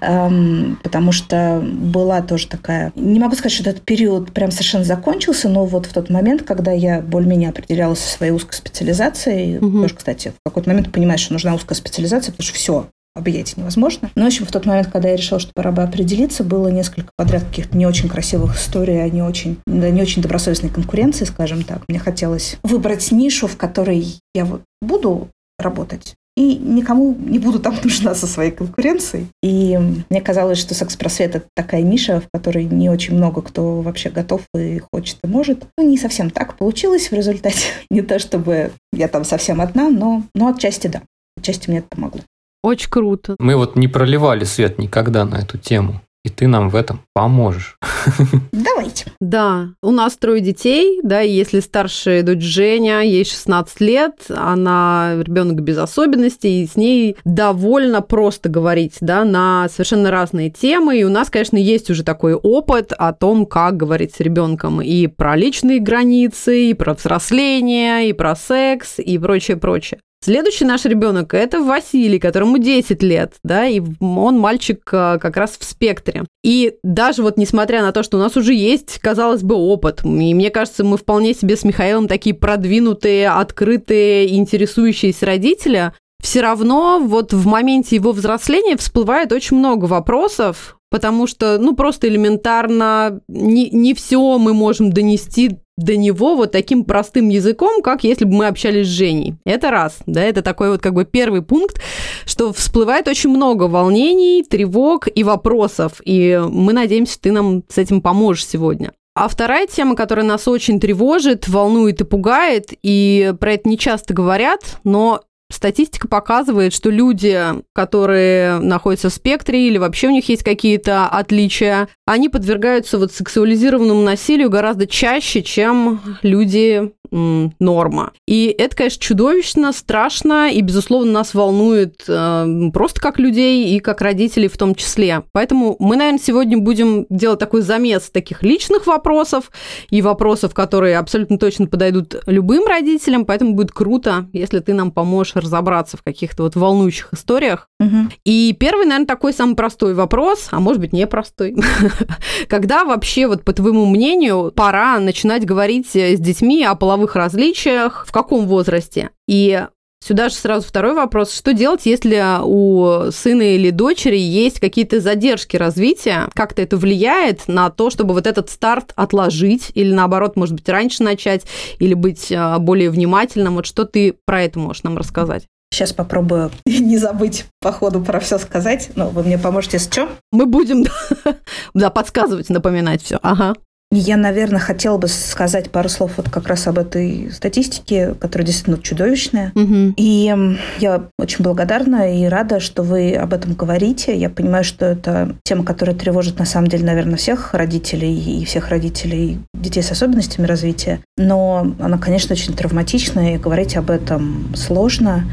Эм, 0.00 0.78
потому 0.82 1.12
что 1.12 1.62
была 1.74 2.22
тоже 2.22 2.48
такая... 2.48 2.92
Не 2.94 3.20
могу 3.20 3.34
сказать, 3.34 3.52
что 3.52 3.68
этот 3.68 3.82
период 3.82 4.32
прям 4.32 4.50
совершенно 4.50 4.84
закончился, 4.84 5.48
но 5.48 5.66
вот 5.66 5.86
в 5.86 5.92
тот 5.92 6.10
момент, 6.10 6.42
когда 6.42 6.72
я 6.72 7.00
более-менее 7.00 7.50
определялась 7.50 7.98
со 7.98 8.16
своей 8.16 8.32
узкой 8.32 8.54
специализацией, 8.54 9.58
угу. 9.58 9.82
тоже, 9.82 9.94
кстати, 9.94 10.28
в 10.28 10.48
какой-то 10.48 10.70
момент 10.70 10.92
понимаешь, 10.92 11.20
что 11.20 11.32
нужна 11.32 11.54
узкая 11.54 11.76
специализация, 11.76 12.32
потому 12.32 12.44
что 12.46 12.54
все, 12.54 12.86
объять 13.14 13.56
невозможно. 13.56 14.10
Но, 14.14 14.24
в 14.24 14.26
общем, 14.26 14.44
в 14.44 14.52
тот 14.52 14.66
момент, 14.66 14.88
когда 14.92 15.08
я 15.08 15.16
решила, 15.16 15.38
что 15.38 15.52
пора 15.54 15.70
бы 15.70 15.82
определиться, 15.82 16.42
было 16.42 16.68
несколько 16.68 17.10
подряд 17.16 17.44
каких-то 17.44 17.76
не 17.76 17.86
очень 17.86 18.08
красивых 18.08 18.56
историй, 18.56 19.02
а 19.02 19.08
не 19.08 19.22
очень, 19.22 19.58
да, 19.66 19.90
не 19.90 20.02
очень 20.02 20.22
добросовестной 20.22 20.70
конкуренции, 20.70 21.24
скажем 21.24 21.62
так. 21.62 21.82
Мне 21.88 21.98
хотелось 21.98 22.56
выбрать 22.62 23.12
нишу, 23.12 23.46
в 23.46 23.56
которой 23.56 24.18
я 24.34 24.44
вот 24.44 24.62
буду 24.82 25.28
работать, 25.58 26.14
и 26.36 26.56
никому 26.56 27.14
не 27.14 27.38
буду 27.38 27.60
там 27.60 27.76
нужна 27.84 28.14
со 28.14 28.26
своей 28.26 28.50
конкуренцией. 28.50 29.28
И 29.42 29.78
мне 30.10 30.20
казалось, 30.20 30.58
что 30.58 30.74
секс-просвет– 30.74 31.36
это 31.36 31.46
такая 31.54 31.82
ниша, 31.82 32.20
в 32.20 32.28
которой 32.32 32.64
не 32.64 32.90
очень 32.90 33.14
много 33.14 33.42
кто 33.42 33.80
вообще 33.80 34.10
готов 34.10 34.42
и 34.56 34.80
хочет 34.92 35.18
и 35.22 35.26
может. 35.26 35.66
Ну, 35.78 35.88
не 35.88 35.98
совсем 35.98 36.30
так 36.30 36.56
получилось 36.56 37.10
в 37.10 37.14
результате. 37.14 37.66
Не 37.90 38.02
то, 38.02 38.18
чтобы 38.18 38.72
я 38.92 39.08
там 39.08 39.24
совсем 39.24 39.60
одна, 39.60 39.88
но, 39.88 40.24
но 40.34 40.48
отчасти 40.48 40.88
да. 40.88 41.02
Отчасти 41.36 41.70
мне 41.70 41.78
это 41.78 41.88
помогло. 41.88 42.20
Очень 42.62 42.90
круто. 42.90 43.36
Мы 43.38 43.56
вот 43.56 43.76
не 43.76 43.88
проливали 43.88 44.44
свет 44.44 44.78
никогда 44.78 45.24
на 45.24 45.36
эту 45.36 45.58
тему. 45.58 46.00
И 46.24 46.30
ты 46.30 46.48
нам 46.48 46.70
в 46.70 46.76
этом 46.76 47.02
поможешь. 47.12 47.78
Давайте. 48.52 49.12
Да, 49.20 49.68
у 49.82 49.90
нас 49.90 50.16
трое 50.16 50.40
детей, 50.40 51.00
да, 51.02 51.22
и 51.22 51.30
если 51.30 51.60
старшая 51.60 52.22
дочь 52.22 52.42
Женя, 52.42 53.00
ей 53.00 53.26
16 53.26 53.80
лет, 53.82 54.14
она 54.28 55.16
ребенок 55.22 55.60
без 55.60 55.76
особенностей, 55.76 56.62
и 56.62 56.66
с 56.66 56.76
ней 56.76 57.16
довольно 57.24 58.00
просто 58.00 58.48
говорить, 58.48 58.96
да, 59.02 59.24
на 59.24 59.68
совершенно 59.68 60.10
разные 60.10 60.50
темы. 60.50 60.98
И 60.98 61.04
у 61.04 61.10
нас, 61.10 61.28
конечно, 61.28 61.58
есть 61.58 61.90
уже 61.90 62.02
такой 62.02 62.32
опыт 62.32 62.92
о 62.92 63.12
том, 63.12 63.44
как 63.44 63.76
говорить 63.76 64.14
с 64.14 64.20
ребенком 64.20 64.80
и 64.80 65.06
про 65.06 65.36
личные 65.36 65.78
границы, 65.78 66.70
и 66.70 66.74
про 66.74 66.94
взросление, 66.94 68.08
и 68.08 68.12
про 68.14 68.34
секс, 68.34 68.98
и 68.98 69.18
прочее, 69.18 69.58
прочее. 69.58 70.00
Следующий 70.24 70.64
наш 70.64 70.86
ребенок– 70.86 71.34
это 71.34 71.60
Василий, 71.60 72.18
которому 72.18 72.56
10 72.56 73.02
лет, 73.02 73.34
да, 73.42 73.66
и 73.66 73.82
он 74.00 74.38
мальчик 74.38 74.80
а, 74.90 75.18
как 75.18 75.36
раз 75.36 75.58
в 75.58 75.64
спектре. 75.64 76.24
И 76.42 76.76
даже 76.82 77.22
вот 77.22 77.36
несмотря 77.36 77.82
на 77.82 77.92
то, 77.92 78.02
что 78.02 78.16
у 78.16 78.20
нас 78.20 78.34
уже 78.34 78.54
есть, 78.54 78.98
казалось 79.00 79.42
бы, 79.42 79.54
опыт, 79.54 80.02
и 80.02 80.32
мне 80.32 80.48
кажется, 80.48 80.82
мы 80.82 80.96
вполне 80.96 81.34
себе 81.34 81.58
с 81.58 81.64
Михаилом 81.64 82.08
такие 82.08 82.34
продвинутые, 82.34 83.28
открытые, 83.28 84.34
интересующиеся 84.34 85.26
родители, 85.26 85.92
все 86.24 86.40
равно 86.40 87.00
вот 87.04 87.34
в 87.34 87.46
моменте 87.46 87.96
его 87.96 88.12
взросления 88.12 88.78
всплывает 88.78 89.30
очень 89.30 89.58
много 89.58 89.84
вопросов, 89.84 90.78
потому 90.90 91.26
что, 91.26 91.58
ну, 91.58 91.76
просто 91.76 92.08
элементарно 92.08 93.20
не, 93.28 93.68
не 93.68 93.92
все 93.92 94.38
мы 94.38 94.54
можем 94.54 94.90
донести 94.90 95.58
до 95.76 95.96
него 95.96 96.34
вот 96.34 96.50
таким 96.50 96.84
простым 96.84 97.28
языком, 97.28 97.82
как 97.82 98.04
если 98.04 98.24
бы 98.24 98.32
мы 98.32 98.46
общались 98.46 98.86
с 98.86 98.90
Женей. 98.90 99.34
Это 99.44 99.70
раз, 99.70 99.98
да, 100.06 100.22
это 100.22 100.40
такой 100.40 100.70
вот 100.70 100.80
как 100.80 100.94
бы 100.94 101.04
первый 101.04 101.42
пункт, 101.42 101.82
что 102.24 102.54
всплывает 102.54 103.06
очень 103.06 103.28
много 103.28 103.64
волнений, 103.64 104.42
тревог 104.48 105.08
и 105.14 105.24
вопросов, 105.24 106.00
и 106.06 106.40
мы 106.48 106.72
надеемся, 106.72 107.20
ты 107.20 107.32
нам 107.32 107.64
с 107.68 107.76
этим 107.76 108.00
поможешь 108.00 108.46
сегодня. 108.46 108.92
А 109.14 109.28
вторая 109.28 109.66
тема, 109.66 109.94
которая 109.94 110.24
нас 110.24 110.48
очень 110.48 110.80
тревожит, 110.80 111.48
волнует 111.48 112.00
и 112.00 112.04
пугает, 112.04 112.72
и 112.82 113.34
про 113.38 113.52
это 113.52 113.68
не 113.68 113.76
часто 113.76 114.14
говорят, 114.14 114.78
но 114.84 115.20
Статистика 115.54 116.08
показывает, 116.08 116.72
что 116.72 116.90
люди, 116.90 117.40
которые 117.72 118.58
находятся 118.58 119.08
в 119.08 119.12
спектре 119.12 119.68
или 119.68 119.78
вообще 119.78 120.08
у 120.08 120.10
них 120.10 120.28
есть 120.28 120.42
какие-то 120.42 121.06
отличия, 121.06 121.88
они 122.06 122.28
подвергаются 122.28 122.98
вот 122.98 123.12
сексуализированному 123.12 124.02
насилию 124.02 124.50
гораздо 124.50 124.88
чаще, 124.88 125.42
чем 125.42 126.00
люди 126.22 126.92
норма. 127.14 128.12
И 128.26 128.46
это, 128.58 128.74
конечно, 128.76 129.00
чудовищно, 129.00 129.72
страшно 129.72 130.50
и, 130.50 130.60
безусловно, 130.62 131.12
нас 131.12 131.32
волнует 131.32 132.02
э, 132.08 132.70
просто 132.72 133.00
как 133.00 133.20
людей 133.20 133.76
и 133.76 133.78
как 133.78 134.00
родителей 134.00 134.48
в 134.48 134.58
том 134.58 134.74
числе. 134.74 135.22
Поэтому 135.32 135.76
мы, 135.78 135.96
наверное, 135.96 136.18
сегодня 136.18 136.58
будем 136.58 137.06
делать 137.10 137.38
такой 137.38 137.62
замес 137.62 138.10
таких 138.10 138.42
личных 138.42 138.86
вопросов 138.86 139.52
и 139.90 140.02
вопросов, 140.02 140.54
которые 140.54 140.98
абсолютно 140.98 141.38
точно 141.38 141.66
подойдут 141.68 142.16
любым 142.26 142.66
родителям, 142.66 143.24
поэтому 143.26 143.54
будет 143.54 143.70
круто, 143.70 144.28
если 144.32 144.58
ты 144.58 144.74
нам 144.74 144.90
поможешь 144.90 145.36
разобраться 145.44 145.96
в 145.96 146.02
каких-то 146.02 146.42
вот 146.42 146.56
волнующих 146.56 147.12
историях. 147.12 147.68
Угу. 147.80 148.10
И 148.24 148.56
первый, 148.58 148.86
наверное, 148.86 149.06
такой 149.06 149.32
самый 149.32 149.56
простой 149.56 149.94
вопрос, 149.94 150.48
а 150.50 150.60
может 150.60 150.80
быть, 150.80 150.92
непростой. 150.92 151.56
Когда 152.48 152.84
вообще, 152.84 153.26
вот 153.26 153.44
по 153.44 153.52
твоему 153.52 153.86
мнению, 153.86 154.52
пора 154.54 154.98
начинать 154.98 155.44
говорить 155.44 155.90
с 155.94 156.18
детьми 156.18 156.64
о 156.64 156.74
половых 156.74 157.16
различиях, 157.16 158.04
в 158.06 158.12
каком 158.12 158.46
возрасте. 158.46 159.10
И 159.26 159.66
Сюда 160.06 160.28
же 160.28 160.34
сразу 160.34 160.66
второй 160.66 160.94
вопрос. 160.94 161.32
Что 161.32 161.54
делать, 161.54 161.86
если 161.86 162.22
у 162.42 163.10
сына 163.10 163.54
или 163.54 163.70
дочери 163.70 164.18
есть 164.18 164.60
какие-то 164.60 165.00
задержки 165.00 165.56
развития? 165.56 166.28
Как-то 166.34 166.60
это 166.60 166.76
влияет 166.76 167.48
на 167.48 167.70
то, 167.70 167.88
чтобы 167.88 168.12
вот 168.12 168.26
этот 168.26 168.50
старт 168.50 168.92
отложить 168.96 169.70
или 169.72 169.94
наоборот, 169.94 170.36
может 170.36 170.56
быть, 170.56 170.68
раньше 170.68 171.02
начать 171.02 171.46
или 171.78 171.94
быть 171.94 172.30
а, 172.30 172.58
более 172.58 172.90
внимательным? 172.90 173.54
Вот 173.54 173.64
что 173.64 173.86
ты 173.86 174.14
про 174.26 174.42
это 174.42 174.58
можешь 174.58 174.82
нам 174.82 174.98
рассказать? 174.98 175.46
Сейчас 175.72 175.94
попробую 175.94 176.50
не 176.66 176.98
забыть 176.98 177.46
по 177.60 177.72
ходу 177.72 178.02
про 178.02 178.20
все 178.20 178.36
сказать. 178.36 178.90
Но 178.96 179.08
вы 179.08 179.22
мне 179.22 179.38
поможете 179.38 179.78
с 179.78 179.88
чем? 179.88 180.10
Мы 180.30 180.44
будем 180.44 180.84
да, 181.74 181.88
подсказывать, 181.88 182.50
напоминать 182.50 183.02
все. 183.02 183.18
Ага. 183.22 183.54
Я, 183.98 184.16
наверное, 184.16 184.60
хотела 184.60 184.98
бы 184.98 185.08
сказать 185.08 185.70
пару 185.70 185.88
слов 185.88 186.12
вот 186.16 186.28
как 186.28 186.48
раз 186.48 186.66
об 186.66 186.78
этой 186.78 187.30
статистике, 187.32 188.14
которая 188.14 188.46
действительно 188.46 188.78
чудовищная. 188.78 189.52
Угу. 189.54 189.94
И 189.96 190.34
я 190.78 191.08
очень 191.18 191.44
благодарна 191.44 192.18
и 192.18 192.26
рада, 192.26 192.60
что 192.60 192.82
вы 192.82 193.14
об 193.14 193.32
этом 193.32 193.54
говорите. 193.54 194.16
Я 194.16 194.30
понимаю, 194.30 194.64
что 194.64 194.86
это 194.86 195.36
тема, 195.44 195.64
которая 195.64 195.96
тревожит 195.96 196.38
на 196.38 196.44
самом 196.44 196.68
деле, 196.68 196.84
наверное, 196.84 197.16
всех 197.16 197.54
родителей 197.54 198.40
и 198.40 198.44
всех 198.44 198.68
родителей 198.68 199.38
детей 199.54 199.82
с 199.82 199.90
особенностями 199.90 200.46
развития. 200.46 201.00
Но 201.16 201.74
она, 201.78 201.98
конечно, 201.98 202.34
очень 202.34 202.54
травматичная, 202.54 203.36
и 203.36 203.38
говорить 203.38 203.76
об 203.76 203.90
этом 203.90 204.54
сложно. 204.56 205.24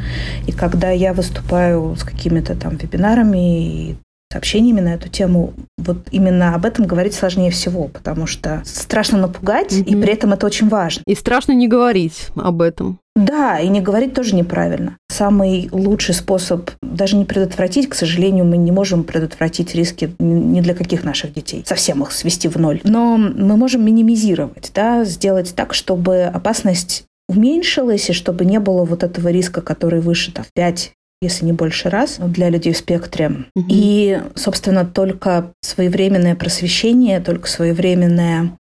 И 0.48 0.52
когда 0.52 0.90
я 0.92 1.14
выступаю 1.14 1.96
с 1.96 2.04
какими-то 2.04 2.56
там 2.56 2.78
вебинарами 2.78 3.90
и 3.90 3.96
сообщениями 4.32 4.80
на 4.80 4.94
эту 4.94 5.10
тему. 5.10 5.54
Вот 5.78 5.98
именно 6.12 6.56
об 6.56 6.66
этом 6.66 6.86
говорить 6.86 7.14
сложнее 7.14 7.52
всего, 7.52 7.88
потому 7.88 8.28
что 8.28 8.62
страшно 8.66 9.18
напугать, 9.18 9.74
mm-hmm. 9.74 9.84
и 9.84 10.02
при 10.02 10.14
этом 10.14 10.34
это 10.34 10.46
очень 10.46 10.70
важно. 10.70 11.04
И 11.06 11.16
страшно 11.16 11.52
не 11.52 11.68
говорить 11.68 12.30
об 12.36 12.62
этом. 12.62 13.00
Да, 13.16 13.60
и 13.60 13.68
не 13.68 13.82
говорить 13.82 14.14
тоже 14.14 14.36
неправильно. 14.36 14.98
Самый 15.10 15.68
лучший 15.72 16.16
способ 16.16 16.72
даже 16.82 17.18
не 17.18 17.26
предотвратить, 17.26 17.90
к 17.90 17.94
сожалению, 17.94 18.46
мы 18.46 18.56
не 18.56 18.72
можем 18.72 19.04
предотвратить 19.04 19.76
риски 19.76 20.16
ни 20.20 20.62
для 20.62 20.74
каких 20.74 21.04
наших 21.04 21.34
детей, 21.34 21.64
совсем 21.66 22.02
их 22.04 22.14
свести 22.14 22.48
в 22.48 22.56
ноль. 22.56 22.80
Но 22.86 23.18
мы 23.18 23.58
можем 23.58 23.84
минимизировать, 23.84 24.72
да, 24.74 25.04
сделать 25.04 25.54
так, 25.56 25.74
чтобы 25.74 26.24
опасность 26.24 27.04
уменьшилась, 27.28 28.10
и 28.10 28.14
чтобы 28.14 28.46
не 28.46 28.60
было 28.60 28.86
вот 28.86 29.04
этого 29.04 29.28
риска, 29.30 29.62
который 29.62 30.00
выше 30.00 30.32
там, 30.32 30.46
в 30.46 30.54
5 30.54 30.92
если 31.22 31.46
не 31.46 31.54
больше 31.54 31.90
раз, 31.90 32.18
для 32.20 32.50
людей 32.50 32.74
в 32.74 32.78
спектре. 32.78 33.46
Угу. 33.56 33.66
И, 33.70 34.22
собственно, 34.36 34.86
только 34.86 35.54
своевременное 35.62 36.36
просвещение, 36.36 37.20
только 37.20 37.48
своевременное 37.48 38.58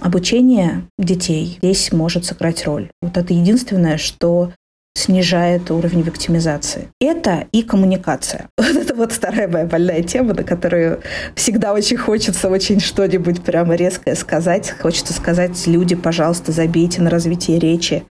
обучение 0.00 0.84
детей 0.98 1.58
здесь 1.58 1.92
может 1.92 2.24
сыграть 2.24 2.64
роль. 2.66 2.90
Вот 3.02 3.16
это 3.16 3.34
единственное, 3.34 3.98
что 3.98 4.52
снижает 4.98 5.70
уровень 5.70 6.02
виктимизации. 6.02 6.88
Это 7.00 7.46
и 7.52 7.62
коммуникация. 7.62 8.48
Вот 8.68 8.76
это 8.76 8.94
вот 8.94 9.12
вторая 9.12 9.48
моя 9.48 9.64
больная 9.64 10.02
тема, 10.02 10.34
на 10.34 10.42
которую 10.42 11.00
всегда 11.34 11.72
очень 11.72 11.96
хочется 11.96 12.48
очень 12.48 12.80
что-нибудь 12.80 13.42
прямо 13.42 13.76
резкое 13.76 14.14
сказать. 14.14 14.74
Хочется 14.80 15.12
сказать, 15.14 15.66
люди, 15.66 15.94
пожалуйста, 15.94 16.52
забейте 16.52 17.00
на 17.00 17.10
развитие 17.10 17.58
речи. 17.58 18.04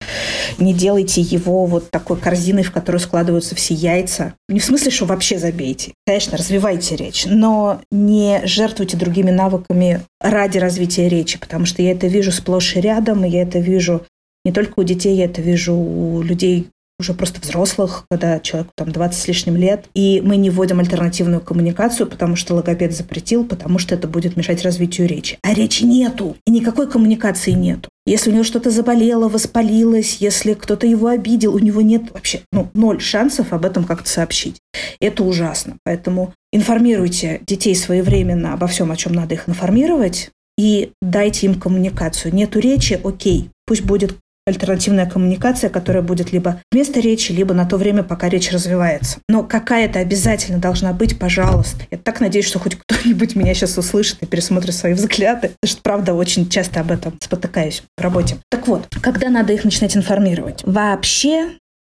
Не 0.57 0.73
делайте 0.73 1.21
его 1.21 1.65
вот 1.65 1.91
такой 1.91 2.17
корзиной, 2.17 2.63
в 2.63 2.71
которую 2.71 3.01
складываются 3.01 3.55
все 3.55 3.73
яйца. 3.73 4.33
Не 4.47 4.59
в 4.59 4.65
смысле, 4.65 4.91
что 4.91 5.05
вообще 5.05 5.39
забейте. 5.39 5.93
Конечно, 6.05 6.37
развивайте 6.37 6.95
речь, 6.95 7.25
но 7.25 7.81
не 7.91 8.41
жертвуйте 8.45 8.95
другими 8.95 9.31
навыками 9.31 10.01
ради 10.21 10.57
развития 10.57 11.09
речи, 11.09 11.39
потому 11.39 11.65
что 11.65 11.81
я 11.81 11.91
это 11.91 12.07
вижу 12.07 12.31
сплошь 12.31 12.75
и 12.75 12.81
рядом, 12.81 13.25
и 13.25 13.29
я 13.29 13.41
это 13.41 13.59
вижу 13.59 14.05
не 14.45 14.51
только 14.51 14.79
у 14.79 14.83
детей, 14.83 15.15
я 15.15 15.25
это 15.25 15.41
вижу 15.41 15.73
у 15.73 16.21
людей 16.21 16.69
уже 16.99 17.13
просто 17.13 17.41
взрослых, 17.41 18.05
когда 18.09 18.39
человеку 18.39 18.71
там 18.75 18.91
20 18.91 19.21
с 19.21 19.27
лишним 19.27 19.57
лет, 19.57 19.85
и 19.93 20.21
мы 20.23 20.37
не 20.37 20.49
вводим 20.49 20.79
альтернативную 20.79 21.41
коммуникацию, 21.41 22.07
потому 22.07 22.35
что 22.35 22.55
логопед 22.55 22.93
запретил, 22.93 23.45
потому 23.45 23.79
что 23.79 23.95
это 23.95 24.07
будет 24.07 24.37
мешать 24.37 24.63
развитию 24.63 25.07
речи. 25.07 25.37
А 25.43 25.53
речи 25.53 25.83
нету, 25.83 26.37
и 26.45 26.51
никакой 26.51 26.89
коммуникации 26.89 27.51
нету. 27.51 27.89
Если 28.05 28.29
у 28.29 28.33
него 28.33 28.43
что-то 28.43 28.69
заболело, 28.69 29.27
воспалилось, 29.27 30.17
если 30.19 30.53
кто-то 30.53 30.85
его 30.85 31.07
обидел, 31.07 31.55
у 31.55 31.59
него 31.59 31.81
нет 31.81 32.03
вообще 32.13 32.41
ну, 32.51 32.69
ноль 32.73 33.01
шансов 33.01 33.51
об 33.51 33.65
этом 33.65 33.83
как-то 33.83 34.07
сообщить. 34.07 34.59
Это 34.99 35.23
ужасно. 35.23 35.77
Поэтому 35.83 36.33
информируйте 36.53 37.41
детей 37.45 37.75
своевременно 37.75 38.53
обо 38.53 38.67
всем, 38.67 38.91
о 38.91 38.95
чем 38.95 39.13
надо 39.13 39.33
их 39.33 39.49
информировать, 39.49 40.29
и 40.57 40.91
дайте 41.01 41.47
им 41.47 41.55
коммуникацию. 41.55 42.33
Нету 42.33 42.59
речи, 42.59 42.99
окей, 43.03 43.49
пусть 43.65 43.83
будет 43.83 44.15
альтернативная 44.45 45.05
коммуникация, 45.05 45.69
которая 45.69 46.03
будет 46.03 46.31
либо 46.31 46.61
вместо 46.71 46.99
речи, 46.99 47.31
либо 47.31 47.53
на 47.53 47.65
то 47.65 47.77
время, 47.77 48.03
пока 48.03 48.29
речь 48.29 48.51
развивается. 48.51 49.19
Но 49.27 49.43
какая-то 49.43 49.99
обязательно 49.99 50.59
должна 50.59 50.93
быть, 50.93 51.17
пожалуйста. 51.17 51.85
Я 51.91 51.97
так 51.97 52.19
надеюсь, 52.19 52.45
что 52.45 52.59
хоть 52.59 52.75
кто-нибудь 52.75 53.35
меня 53.35 53.53
сейчас 53.53 53.77
услышит 53.77 54.21
и 54.21 54.25
пересмотрит 54.25 54.75
свои 54.75 54.93
взгляды, 54.93 55.51
потому 55.59 55.71
что, 55.71 55.81
правда, 55.81 56.13
очень 56.13 56.49
часто 56.49 56.79
об 56.79 56.91
этом 56.91 57.17
спотыкаюсь 57.21 57.83
в 57.97 58.01
работе. 58.01 58.37
Так 58.49 58.67
вот, 58.67 58.87
когда 59.01 59.29
надо 59.29 59.53
их 59.53 59.63
начинать 59.63 59.97
информировать? 59.97 60.61
Вообще 60.63 61.51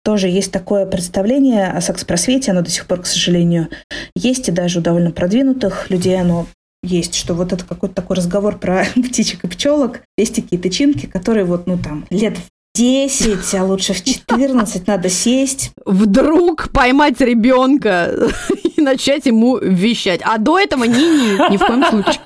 тоже 0.04 0.28
есть 0.28 0.52
такое 0.52 0.86
представление 0.86 1.66
о 1.66 1.82
секс-просвете, 1.82 2.52
оно 2.52 2.62
до 2.62 2.70
сих 2.70 2.86
пор, 2.86 3.02
к 3.02 3.06
сожалению, 3.06 3.68
есть, 4.16 4.48
и 4.48 4.52
даже 4.52 4.78
у 4.78 4.82
довольно 4.82 5.10
продвинутых 5.10 5.90
людей 5.90 6.18
оно 6.18 6.46
есть, 6.82 7.14
что 7.14 7.35
вот 7.35 7.52
это 7.52 7.64
какой-то 7.64 7.94
такой 7.94 8.16
разговор 8.16 8.58
про 8.58 8.85
птичек 8.94 9.44
и 9.44 9.49
пчелок, 9.49 10.00
пестики 10.16 10.54
и 10.54 10.58
тычинки, 10.58 11.06
которые 11.06 11.44
вот, 11.44 11.66
ну, 11.66 11.78
там, 11.78 12.06
лет 12.11 12.37
в 12.38 12.49
10, 12.75 13.54
а 13.54 13.64
лучше 13.64 13.92
в 13.92 14.04
14 14.04 14.87
надо 14.87 15.08
сесть. 15.08 15.73
Вдруг 15.85 16.70
поймать 16.73 17.20
ребенка 17.20 18.14
и 18.76 18.80
начать 18.80 19.26
ему 19.26 19.58
вещать. 19.58 20.20
А 20.23 20.38
до 20.38 20.58
этого 20.58 20.85
ни-ни, 20.85 21.52
ни 21.52 21.56
в 21.56 21.61
коем 21.61 21.85
случае. 21.85 22.20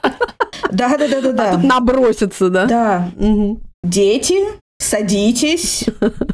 Да, 0.71 0.97
да, 0.99 1.09
да, 1.09 1.21
да, 1.21 1.33
да. 1.33 1.51
А 1.51 1.55
тут 1.55 1.65
наброситься, 1.65 2.51
да? 2.51 2.67
Да. 2.67 3.11
Угу. 3.17 3.61
Дети, 3.83 4.37
садитесь. 4.79 5.85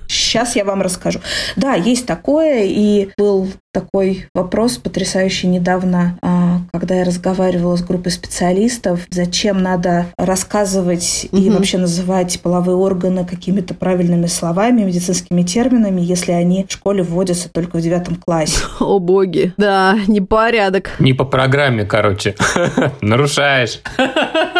Сейчас 0.08 0.56
я 0.56 0.64
вам 0.64 0.82
расскажу. 0.82 1.20
Да, 1.56 1.74
есть 1.74 2.06
такое, 2.06 2.64
и 2.64 3.10
был 3.16 3.48
такой 3.72 4.26
вопрос 4.34 4.78
потрясающий 4.78 5.46
недавно, 5.46 6.18
а, 6.22 6.47
когда 6.72 6.96
я 6.96 7.04
разговаривала 7.04 7.76
с 7.76 7.82
группой 7.82 8.10
специалистов, 8.10 9.00
зачем 9.10 9.62
надо 9.62 10.06
рассказывать 10.16 11.28
угу. 11.30 11.40
и 11.40 11.50
вообще 11.50 11.78
называть 11.78 12.40
половые 12.40 12.76
органы 12.76 13.24
какими-то 13.24 13.74
правильными 13.74 14.26
словами, 14.26 14.82
медицинскими 14.82 15.42
терминами, 15.42 16.00
если 16.00 16.32
они 16.32 16.66
в 16.68 16.72
школе 16.72 17.02
вводятся 17.02 17.48
только 17.48 17.76
в 17.76 17.80
девятом 17.80 18.16
классе. 18.16 18.58
О 18.80 18.98
боги, 18.98 19.52
да, 19.56 19.96
непорядок. 20.06 20.92
Не 20.98 21.14
по 21.14 21.24
программе, 21.24 21.84
короче. 21.84 22.34
Нарушаешь. 23.00 23.80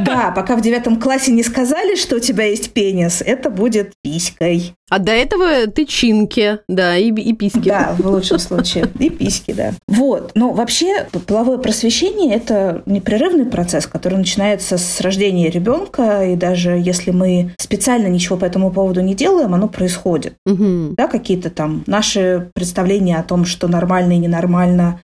Да, 0.00 0.32
пока 0.34 0.56
в 0.56 0.60
девятом 0.60 1.00
классе 1.00 1.32
не 1.32 1.42
сказали, 1.42 1.96
что 1.96 2.16
у 2.16 2.20
тебя 2.20 2.44
есть 2.44 2.72
пенис, 2.72 3.22
это 3.24 3.50
будет 3.50 3.92
писькой. 4.02 4.74
А 4.90 4.98
до 4.98 5.12
этого 5.12 5.66
тычинки, 5.68 6.58
да, 6.68 6.96
и, 6.98 7.10
и 7.10 7.32
письки. 7.32 7.68
Да, 7.68 7.96
в 7.98 8.06
лучшем 8.06 8.38
случае. 8.38 8.88
И 8.98 9.08
письки, 9.08 9.52
да. 9.52 9.72
Вот. 9.88 10.32
Но 10.34 10.52
вообще 10.52 11.06
половое 11.26 11.56
просвещение– 11.56 12.34
это 12.36 12.82
непрерывный 12.84 13.46
процесс, 13.46 13.86
который 13.86 14.18
начинается 14.18 14.76
с 14.76 15.00
рождения 15.00 15.48
ребенка, 15.48 16.26
и 16.26 16.36
даже 16.36 16.72
если 16.72 17.10
мы 17.10 17.54
специально 17.58 18.06
ничего 18.08 18.36
по 18.36 18.44
этому 18.44 18.70
поводу 18.70 19.00
не 19.00 19.14
делаем, 19.14 19.54
оно 19.54 19.66
происходит. 19.66 20.34
Угу. 20.44 20.94
Да, 20.96 21.06
какие-то 21.06 21.48
там 21.48 21.84
наши 21.86 22.50
представления 22.54 23.16
о 23.16 23.22
том, 23.22 23.46
что 23.46 23.68
нормально 23.68 24.12
и 24.12 24.18
ненормально, 24.18 25.00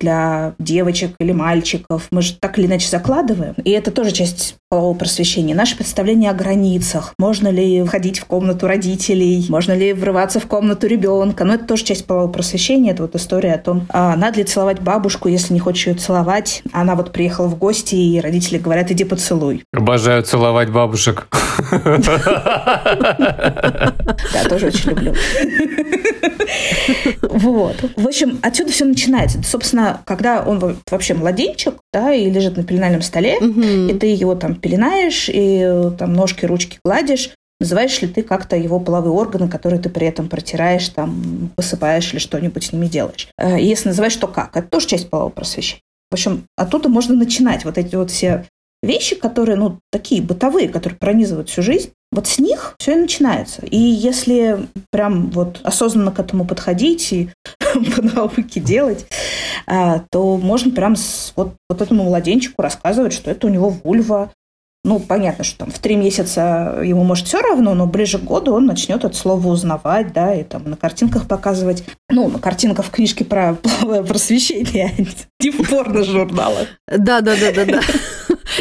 для 0.00 0.54
девочек 0.58 1.12
или 1.18 1.32
мальчиков. 1.32 2.06
Мы 2.10 2.22
же 2.22 2.34
так 2.38 2.58
или 2.58 2.66
иначе 2.66 2.88
закладываем. 2.88 3.54
И 3.64 3.70
это 3.70 3.90
тоже 3.90 4.12
часть 4.12 4.56
полового 4.68 4.94
просвещения. 4.94 5.54
Наше 5.54 5.76
представление 5.76 6.30
о 6.30 6.34
границах. 6.34 7.14
Можно 7.18 7.48
ли 7.48 7.84
входить 7.84 8.18
в 8.18 8.24
комнату 8.24 8.66
родителей? 8.66 9.46
Можно 9.48 9.72
ли 9.72 9.92
врываться 9.92 10.40
в 10.40 10.46
комнату 10.46 10.86
ребенка? 10.86 11.44
Но 11.44 11.54
это 11.54 11.64
тоже 11.64 11.84
часть 11.84 12.06
полового 12.06 12.30
просвещения. 12.32 12.92
Это 12.92 13.02
вот 13.02 13.14
история 13.14 13.54
о 13.54 13.58
том, 13.58 13.86
а 13.90 14.16
надо 14.16 14.38
ли 14.38 14.44
целовать 14.44 14.80
бабушку, 14.80 15.28
если 15.28 15.54
не 15.54 15.60
хочешь 15.60 15.86
ее 15.86 15.94
целовать. 15.94 16.62
Она 16.72 16.94
вот 16.96 17.12
приехала 17.12 17.46
в 17.46 17.56
гости, 17.58 17.94
и 17.94 18.20
родители 18.20 18.58
говорят, 18.58 18.90
иди 18.90 19.04
поцелуй. 19.04 19.62
Обожаю 19.72 20.22
целовать 20.22 20.70
бабушек. 20.70 21.28
Да, 24.32 24.48
тоже 24.48 24.66
очень 24.66 24.90
люблю. 24.90 25.14
Вот. 27.22 27.76
В 27.96 28.06
общем, 28.06 28.38
отсюда 28.42 28.72
все 28.72 28.84
начинается 28.84 29.42
собственно, 29.42 30.00
когда 30.04 30.42
он 30.42 30.78
вообще 30.90 31.14
младенчик, 31.14 31.74
да, 31.92 32.12
и 32.12 32.30
лежит 32.30 32.56
на 32.56 32.64
пеленальном 32.64 33.02
столе, 33.02 33.38
и 33.38 33.94
ты 33.98 34.06
его 34.06 34.34
там 34.34 34.54
пеленаешь, 34.54 35.28
и 35.32 35.90
там 35.98 36.12
ножки, 36.14 36.44
ручки 36.44 36.78
гладишь, 36.84 37.30
называешь 37.60 38.00
ли 38.02 38.08
ты 38.08 38.22
как-то 38.22 38.56
его 38.56 38.80
половые 38.80 39.12
органы, 39.12 39.48
которые 39.48 39.80
ты 39.80 39.88
при 39.88 40.06
этом 40.06 40.28
протираешь, 40.28 40.88
там, 40.90 41.50
посыпаешь 41.56 42.12
или 42.12 42.20
что-нибудь 42.20 42.64
с 42.64 42.72
ними 42.72 42.86
делаешь. 42.86 43.28
Э, 43.38 43.56
если 43.58 43.88
называешь, 43.88 44.16
то 44.16 44.26
как? 44.26 44.56
Это 44.56 44.68
тоже 44.68 44.86
часть 44.86 45.08
полового 45.08 45.30
просвещения. 45.30 45.80
В 46.10 46.14
общем, 46.14 46.44
оттуда 46.56 46.88
можно 46.88 47.14
начинать 47.14 47.64
вот 47.64 47.78
эти 47.78 47.96
вот 47.96 48.10
все 48.10 48.46
вещи, 48.86 49.16
которые, 49.16 49.56
ну, 49.56 49.78
такие 49.90 50.22
бытовые, 50.22 50.68
которые 50.68 50.98
пронизывают 50.98 51.48
всю 51.48 51.62
жизнь, 51.62 51.90
вот 52.12 52.26
с 52.26 52.38
них 52.38 52.74
все 52.78 52.92
и 52.92 53.00
начинается. 53.00 53.66
И 53.66 53.76
если 53.76 54.68
прям 54.90 55.30
вот 55.30 55.60
осознанно 55.64 56.12
к 56.12 56.18
этому 56.18 56.46
подходить 56.46 57.12
и 57.12 57.30
по 57.96 58.02
науке 58.02 58.60
делать, 58.60 59.06
а, 59.66 60.00
то 60.10 60.36
можно 60.36 60.70
прям 60.70 60.94
вот, 61.34 61.54
вот 61.68 61.82
этому 61.82 62.04
младенчику 62.04 62.62
рассказывать, 62.62 63.12
что 63.12 63.30
это 63.30 63.46
у 63.46 63.50
него 63.50 63.68
вульва. 63.68 64.30
Ну, 64.84 65.00
понятно, 65.00 65.42
что 65.42 65.58
там 65.58 65.72
в 65.72 65.80
три 65.80 65.96
месяца 65.96 66.78
ему 66.80 67.02
может 67.02 67.26
все 67.26 67.40
равно, 67.40 67.74
но 67.74 67.86
ближе 67.86 68.20
к 68.20 68.22
году 68.22 68.54
он 68.54 68.66
начнет 68.66 69.04
это 69.04 69.16
слово 69.16 69.48
узнавать, 69.48 70.12
да, 70.12 70.32
и 70.32 70.44
там 70.44 70.70
на 70.70 70.76
картинках 70.76 71.26
показывать. 71.26 71.82
Ну, 72.08 72.28
на 72.28 72.38
картинках 72.38 72.86
в 72.86 72.90
книжке 72.90 73.24
про 73.24 73.54
половое 73.80 74.04
просвещение, 74.04 74.92
а 74.96 75.02
не 75.42 75.50
в 75.50 75.68
порно-журналах. 75.68 76.68
Да, 76.86 77.20
да, 77.20 77.34
да, 77.34 77.52
да, 77.52 77.64
да. 77.64 77.80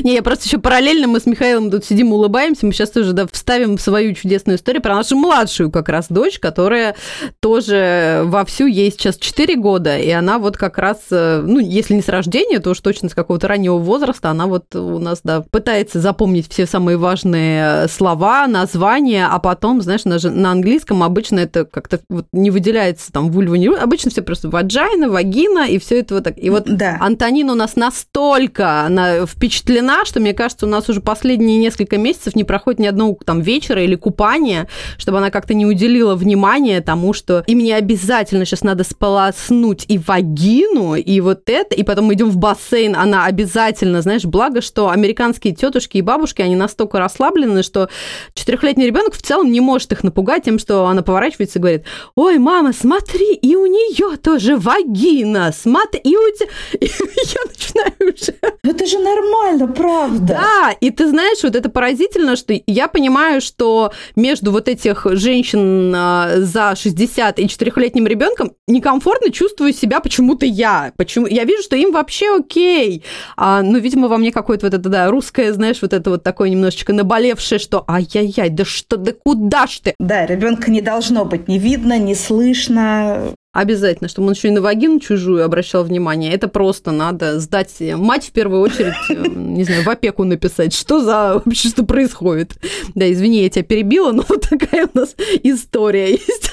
Не, 0.04 0.14
я 0.16 0.24
просто 0.24 0.46
еще 0.46 0.58
параллельно 0.58 1.08
мы 1.08 1.20
с 1.20 1.26
Михаилом 1.26 1.72
тут 1.72 1.86
сидим, 1.86 2.12
улыбаемся. 2.14 2.66
Мы 2.66 2.74
сейчас 2.74 2.92
тоже 2.92 3.14
да, 3.14 3.28
вставим 3.32 3.78
свою 3.78 4.14
чудесную 4.14 4.58
историю 4.58 4.82
про 4.82 4.96
нашу 4.96 5.16
младшую 5.16 5.72
как 5.72 5.90
раз 5.90 6.08
дочь, 6.10 6.40
которая 6.40 6.96
тоже 7.40 8.22
вовсю 8.26 8.68
ей 8.68 8.92
сейчас 8.92 9.18
4 9.18 9.56
года, 9.56 9.98
и 9.98 10.10
она 10.10 10.40
вот 10.40 10.58
как 10.58 10.78
раз, 10.78 10.98
э, 11.12 11.42
ну, 11.44 11.60
если 11.60 11.94
не 11.94 12.02
с 12.02 12.10
рождения, 12.10 12.60
то 12.60 12.72
уж 12.72 12.80
точно 12.80 13.10
с 13.10 13.14
какого-то 13.14 13.48
раннего 13.48 13.78
возраста, 13.78 14.30
она 14.30 14.48
вот 14.48 14.76
у 14.76 15.00
нас, 15.00 15.22
да, 15.24 15.42
пытается 15.42 16.00
запомнить 16.00 16.52
все 16.52 16.66
самые 16.66 16.98
важные 16.98 17.88
слова, 17.88 18.48
названия, 18.48 19.28
а 19.30 19.40
потом, 19.40 19.82
знаешь, 19.82 20.06
на, 20.06 20.18
на 20.20 20.52
английском 20.52 21.04
обычно 21.04 21.40
это 21.40 21.66
как-то 21.66 22.00
вот 22.10 22.28
не 22.32 22.52
выделяется 22.52 23.12
там 23.12 23.32
вульва, 23.32 23.56
не 23.56 23.68
обычно 23.68 24.12
все 24.12 24.22
просто 24.22 24.50
ваджайна, 24.50 25.10
вагина, 25.10 25.68
и 25.68 25.80
все 25.80 26.00
это 26.00 26.16
вот 26.16 26.24
так. 26.24 26.38
И 26.38 26.50
вот 26.50 26.66
да. 26.66 26.98
Антонина 27.00 27.54
у 27.54 27.56
нас 27.56 27.76
настолько 27.76 28.82
она 28.82 29.26
впечатлена 29.26 29.85
влюблена, 29.86 30.06
что, 30.06 30.20
мне 30.20 30.34
кажется, 30.34 30.66
у 30.66 30.70
нас 30.70 30.90
уже 30.90 31.02
последние 31.02 31.58
несколько 31.58 31.98
месяцев 31.98 32.36
не 32.36 32.44
проходит 32.44 32.80
ни 32.80 32.88
одного 32.88 33.18
там 33.26 33.42
вечера 33.42 33.84
или 33.84 33.96
купания, 33.96 34.68
чтобы 34.98 35.20
она 35.20 35.30
как-то 35.30 35.54
не 35.54 35.66
уделила 35.66 36.16
внимания 36.16 36.82
тому, 36.82 37.14
что 37.14 37.44
и 37.48 37.56
мне 37.56 37.76
обязательно 37.76 38.46
сейчас 38.46 38.64
надо 38.64 38.84
сполоснуть 38.84 39.86
и 39.88 39.98
вагину, 39.98 40.96
и 40.96 41.22
вот 41.22 41.50
это, 41.50 41.76
и 41.76 41.84
потом 41.84 42.06
мы 42.06 42.14
идем 42.16 42.30
в 42.30 42.38
бассейн, 42.38 42.96
она 42.96 43.26
обязательно, 43.26 44.02
знаешь, 44.02 44.26
благо, 44.26 44.62
что 44.62 44.90
американские 44.90 45.54
тетушки 45.54 45.98
и 45.98 46.02
бабушки, 46.02 46.42
они 46.42 46.56
настолько 46.56 47.00
расслаблены, 47.00 47.64
что 47.64 47.90
четырехлетний 48.34 48.86
ребенок 48.86 49.14
в 49.14 49.22
целом 49.22 49.52
не 49.52 49.62
может 49.62 49.92
их 49.92 50.04
напугать 50.04 50.46
тем, 50.46 50.60
что 50.60 50.86
она 50.88 51.02
поворачивается 51.02 51.60
и 51.60 51.62
говорит, 51.62 51.84
ой, 52.16 52.38
мама, 52.38 52.74
смотри, 52.74 53.34
и 53.34 53.56
у 53.56 53.66
нее 53.66 54.18
тоже 54.18 54.58
вагина, 54.58 55.54
смотри, 55.56 56.00
и 56.04 56.16
у 56.16 56.36
тебя... 56.36 56.46
И 56.86 56.88
я 56.88 57.42
начинаю 57.48 58.14
уже... 58.14 58.36
Это 58.64 58.86
же 58.86 59.00
нормально, 59.00 59.68
правда. 59.76 60.26
Да, 60.26 60.72
и 60.80 60.92
ты 60.92 61.08
знаешь, 61.08 61.44
вот 61.44 61.56
это 61.56 61.70
поразительно, 61.70 62.36
что 62.36 62.54
я 62.68 62.88
понимаю, 62.88 63.42
что 63.42 63.92
между 64.16 64.52
вот 64.52 64.68
этих 64.68 65.06
женщин 65.12 65.94
а, 65.96 66.38
за 66.38 66.76
60 66.76 67.40
и 67.40 67.48
четырехлетним 67.48 68.08
ребенком 68.08 68.54
некомфортно 68.68 69.32
чувствую 69.32 69.74
себя 69.74 70.00
почему-то 70.00 70.46
я. 70.46 70.92
Почему? 70.98 71.28
Я 71.28 71.44
вижу, 71.44 71.64
что 71.64 71.76
им 71.76 71.92
вообще 71.92 72.36
окей. 72.36 73.04
А, 73.38 73.62
ну, 73.62 73.78
видимо, 73.80 74.08
во 74.08 74.18
мне 74.18 74.32
какое-то 74.32 74.68
вот 74.68 74.74
это, 74.74 74.90
да, 74.90 75.10
русское, 75.10 75.54
знаешь, 75.54 75.82
вот 75.82 75.94
это 75.94 76.10
вот 76.10 76.24
такое 76.24 76.50
немножечко 76.50 76.94
наболевшее, 76.94 77.60
что 77.60 77.84
ай-яй-яй, 77.88 78.50
да 78.50 78.66
что, 78.66 78.98
да 78.98 79.14
куда 79.14 79.68
ж 79.68 79.80
ты? 79.84 79.96
Да, 80.00 80.26
ребенка 80.26 80.72
не 80.72 80.82
должно 80.82 81.26
быть 81.26 81.48
не 81.48 81.60
видно, 81.60 81.98
не 81.98 82.16
слышно. 82.16 83.34
Обязательно, 83.56 84.10
чтобы 84.10 84.28
он 84.28 84.34
еще 84.34 84.50
и 84.50 84.52
на 84.52 84.60
вагину 84.60 85.00
чужую 85.00 85.46
обращал 85.46 85.86
внимание. 85.86 86.34
Это 86.34 86.50
просто 86.50 86.92
надо 86.92 87.40
сдать 87.40 87.74
мать 87.80 88.26
в 88.26 88.32
первую 88.32 88.60
очередь, 88.60 88.96
э, 89.10 89.28
не 89.30 89.64
знаю, 89.64 89.84
в 89.84 89.88
опеку 89.88 90.26
написать. 90.26 90.74
Что 90.74 91.02
за 91.02 91.42
вообще, 91.46 91.70
что 91.70 91.86
происходит? 91.86 92.58
Да, 92.96 93.10
извини, 93.10 93.44
я 93.44 93.50
тебя 93.50 93.64
перебила, 93.64 94.12
но 94.12 94.26
вот 94.30 94.42
такая 94.50 94.90
у 94.94 94.98
нас 94.98 95.16
история 95.44 96.12
есть. 96.12 96.52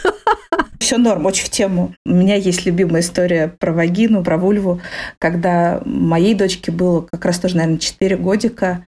Все 0.78 0.96
норм, 0.96 1.26
очень 1.26 1.46
в 1.46 1.50
тему. 1.50 1.92
У 2.06 2.10
меня 2.14 2.36
есть 2.36 2.66
любимая 2.66 3.02
история 3.02 3.52
про 3.58 3.72
вагину, 3.72 4.22
про 4.22 4.38
вульву, 4.38 4.80
когда 5.18 5.82
моей 5.84 6.36
дочке 6.36 6.70
было 6.70 7.00
как 7.10 7.24
раз 7.24 7.40
тоже, 7.40 7.56
наверное, 7.56 7.80
4 7.80 8.16
годика, 8.16 8.86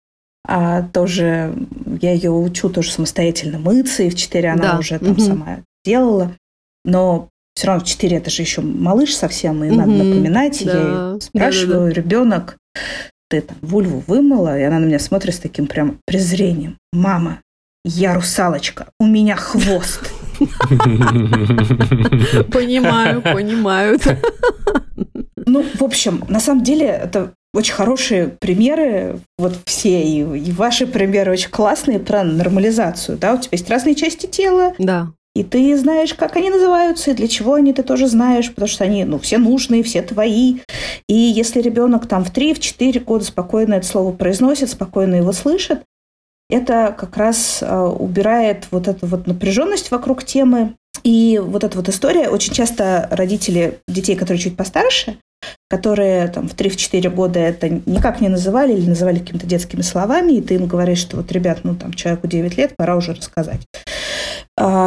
а 0.46 0.80
тоже 0.80 1.52
я 2.00 2.14
ее 2.14 2.30
учу 2.30 2.70
тоже 2.70 2.90
самостоятельно 2.90 3.58
мыться, 3.58 4.02
и 4.02 4.08
в 4.08 4.14
4 4.14 4.48
она 4.48 4.72
да. 4.72 4.78
уже 4.78 4.98
там 4.98 5.10
угу. 5.10 5.20
сама 5.20 5.58
делала. 5.84 6.32
Но 6.86 7.28
все 7.58 7.66
равно 7.66 7.84
в 7.84 7.88
4 7.88 8.16
это 8.18 8.30
же 8.30 8.42
еще 8.42 8.60
малыш 8.60 9.16
совсем, 9.16 9.64
и 9.64 9.68
надо 9.70 9.90
Мгм. 9.90 9.98
напоминать. 9.98 10.62
Да. 10.64 10.72
Я 10.72 11.12
ей 11.14 11.20
спрашиваю, 11.20 11.92
ребенок, 11.92 12.56
ты 13.28 13.40
там 13.40 13.56
вульву 13.62 14.04
вымыла? 14.06 14.56
И 14.56 14.62
она 14.62 14.78
на 14.78 14.84
меня 14.84 15.00
смотрит 15.00 15.34
с 15.34 15.38
таким 15.40 15.66
прям 15.66 15.98
презрением. 16.06 16.76
Мама, 16.92 17.40
я 17.84 18.14
русалочка, 18.14 18.86
у 19.00 19.06
меня 19.06 19.34
хвост. 19.34 20.08
Понимаю, 22.52 23.22
понимаю. 23.34 23.98
Ну, 25.46 25.64
в 25.74 25.82
общем, 25.82 26.22
на 26.28 26.38
самом 26.38 26.62
деле 26.62 26.86
это 26.86 27.32
очень 27.54 27.74
хорошие 27.74 28.28
примеры, 28.28 29.18
вот 29.36 29.56
все, 29.64 30.00
и, 30.04 30.20
и 30.20 30.52
ваши 30.52 30.86
примеры 30.86 31.32
очень 31.32 31.50
классные 31.50 31.98
про 31.98 32.22
нормализацию, 32.22 33.18
да, 33.18 33.34
у 33.34 33.38
тебя 33.38 33.48
есть 33.52 33.68
разные 33.68 33.94
части 33.96 34.26
тела, 34.26 34.74
Да. 34.78 35.08
И 35.34 35.44
ты 35.44 35.76
знаешь, 35.76 36.14
как 36.14 36.36
они 36.36 36.50
называются, 36.50 37.10
и 37.10 37.14
для 37.14 37.28
чего 37.28 37.54
они, 37.54 37.72
ты 37.72 37.82
тоже 37.82 38.08
знаешь, 38.08 38.50
потому 38.50 38.68
что 38.68 38.84
они, 38.84 39.04
ну, 39.04 39.18
все 39.18 39.38
нужные, 39.38 39.82
все 39.82 40.02
твои. 40.02 40.58
И 41.08 41.14
если 41.14 41.60
ребенок 41.60 42.06
там 42.06 42.24
в 42.24 42.32
3-4 42.32 42.98
года 43.00 43.24
спокойно 43.24 43.74
это 43.74 43.86
слово 43.86 44.12
произносит, 44.12 44.70
спокойно 44.70 45.16
его 45.16 45.32
слышит, 45.32 45.82
это 46.50 46.94
как 46.98 47.16
раз 47.16 47.58
э, 47.62 47.78
убирает 47.78 48.66
вот 48.70 48.88
эту 48.88 49.06
вот 49.06 49.26
напряженность 49.26 49.90
вокруг 49.90 50.24
темы. 50.24 50.74
И 51.04 51.40
вот 51.42 51.62
эта 51.62 51.76
вот 51.76 51.88
история, 51.88 52.28
очень 52.28 52.52
часто 52.52 53.06
родители 53.10 53.78
детей, 53.86 54.16
которые 54.16 54.42
чуть 54.42 54.56
постарше, 54.56 55.18
которые 55.70 56.26
там 56.28 56.48
в 56.48 56.54
3-4 56.54 57.08
года 57.10 57.38
это 57.38 57.68
никак 57.68 58.20
не 58.20 58.28
называли 58.28 58.72
или 58.72 58.88
называли 58.88 59.18
какими-то 59.18 59.46
детскими 59.46 59.82
словами, 59.82 60.32
и 60.32 60.40
ты 60.40 60.54
им 60.54 60.66
говоришь, 60.66 60.98
что 60.98 61.18
вот, 61.18 61.30
ребят, 61.30 61.60
ну 61.62 61.76
там 61.76 61.92
человеку 61.92 62.26
9 62.26 62.56
лет, 62.56 62.74
пора 62.76 62.96
уже 62.96 63.14
рассказать. 63.14 63.60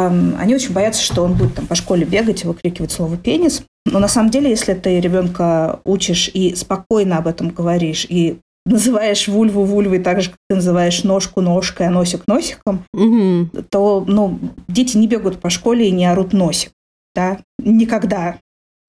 Они 0.06 0.54
очень 0.54 0.72
боятся, 0.72 1.02
что 1.02 1.22
он 1.24 1.34
будет 1.34 1.54
там 1.54 1.66
по 1.66 1.74
школе 1.74 2.04
бегать 2.04 2.44
и 2.44 2.46
выкрикивать 2.46 2.92
слово 2.92 3.16
«пенис». 3.16 3.62
Но 3.84 3.98
на 3.98 4.08
самом 4.08 4.30
деле, 4.30 4.50
если 4.50 4.74
ты 4.74 5.00
ребенка 5.00 5.80
учишь 5.84 6.30
и 6.32 6.54
спокойно 6.54 7.18
об 7.18 7.26
этом 7.26 7.50
говоришь, 7.50 8.06
и 8.08 8.38
называешь 8.64 9.26
вульву 9.28 9.64
вульвой 9.64 9.98
так 9.98 10.20
же, 10.20 10.30
как 10.30 10.38
ты 10.48 10.56
называешь 10.56 11.02
ножку 11.02 11.40
ножкой, 11.40 11.88
а 11.88 11.90
носик 11.90 12.22
носиком, 12.26 12.84
Мгм. 12.92 13.50
то 13.70 14.04
ну, 14.06 14.38
дети 14.68 14.96
не 14.96 15.08
бегают 15.08 15.40
по 15.40 15.50
школе 15.50 15.88
и 15.88 15.92
не 15.92 16.06
орут 16.06 16.32
носик. 16.32 16.70
Да? 17.14 17.38
Никогда. 17.58 18.36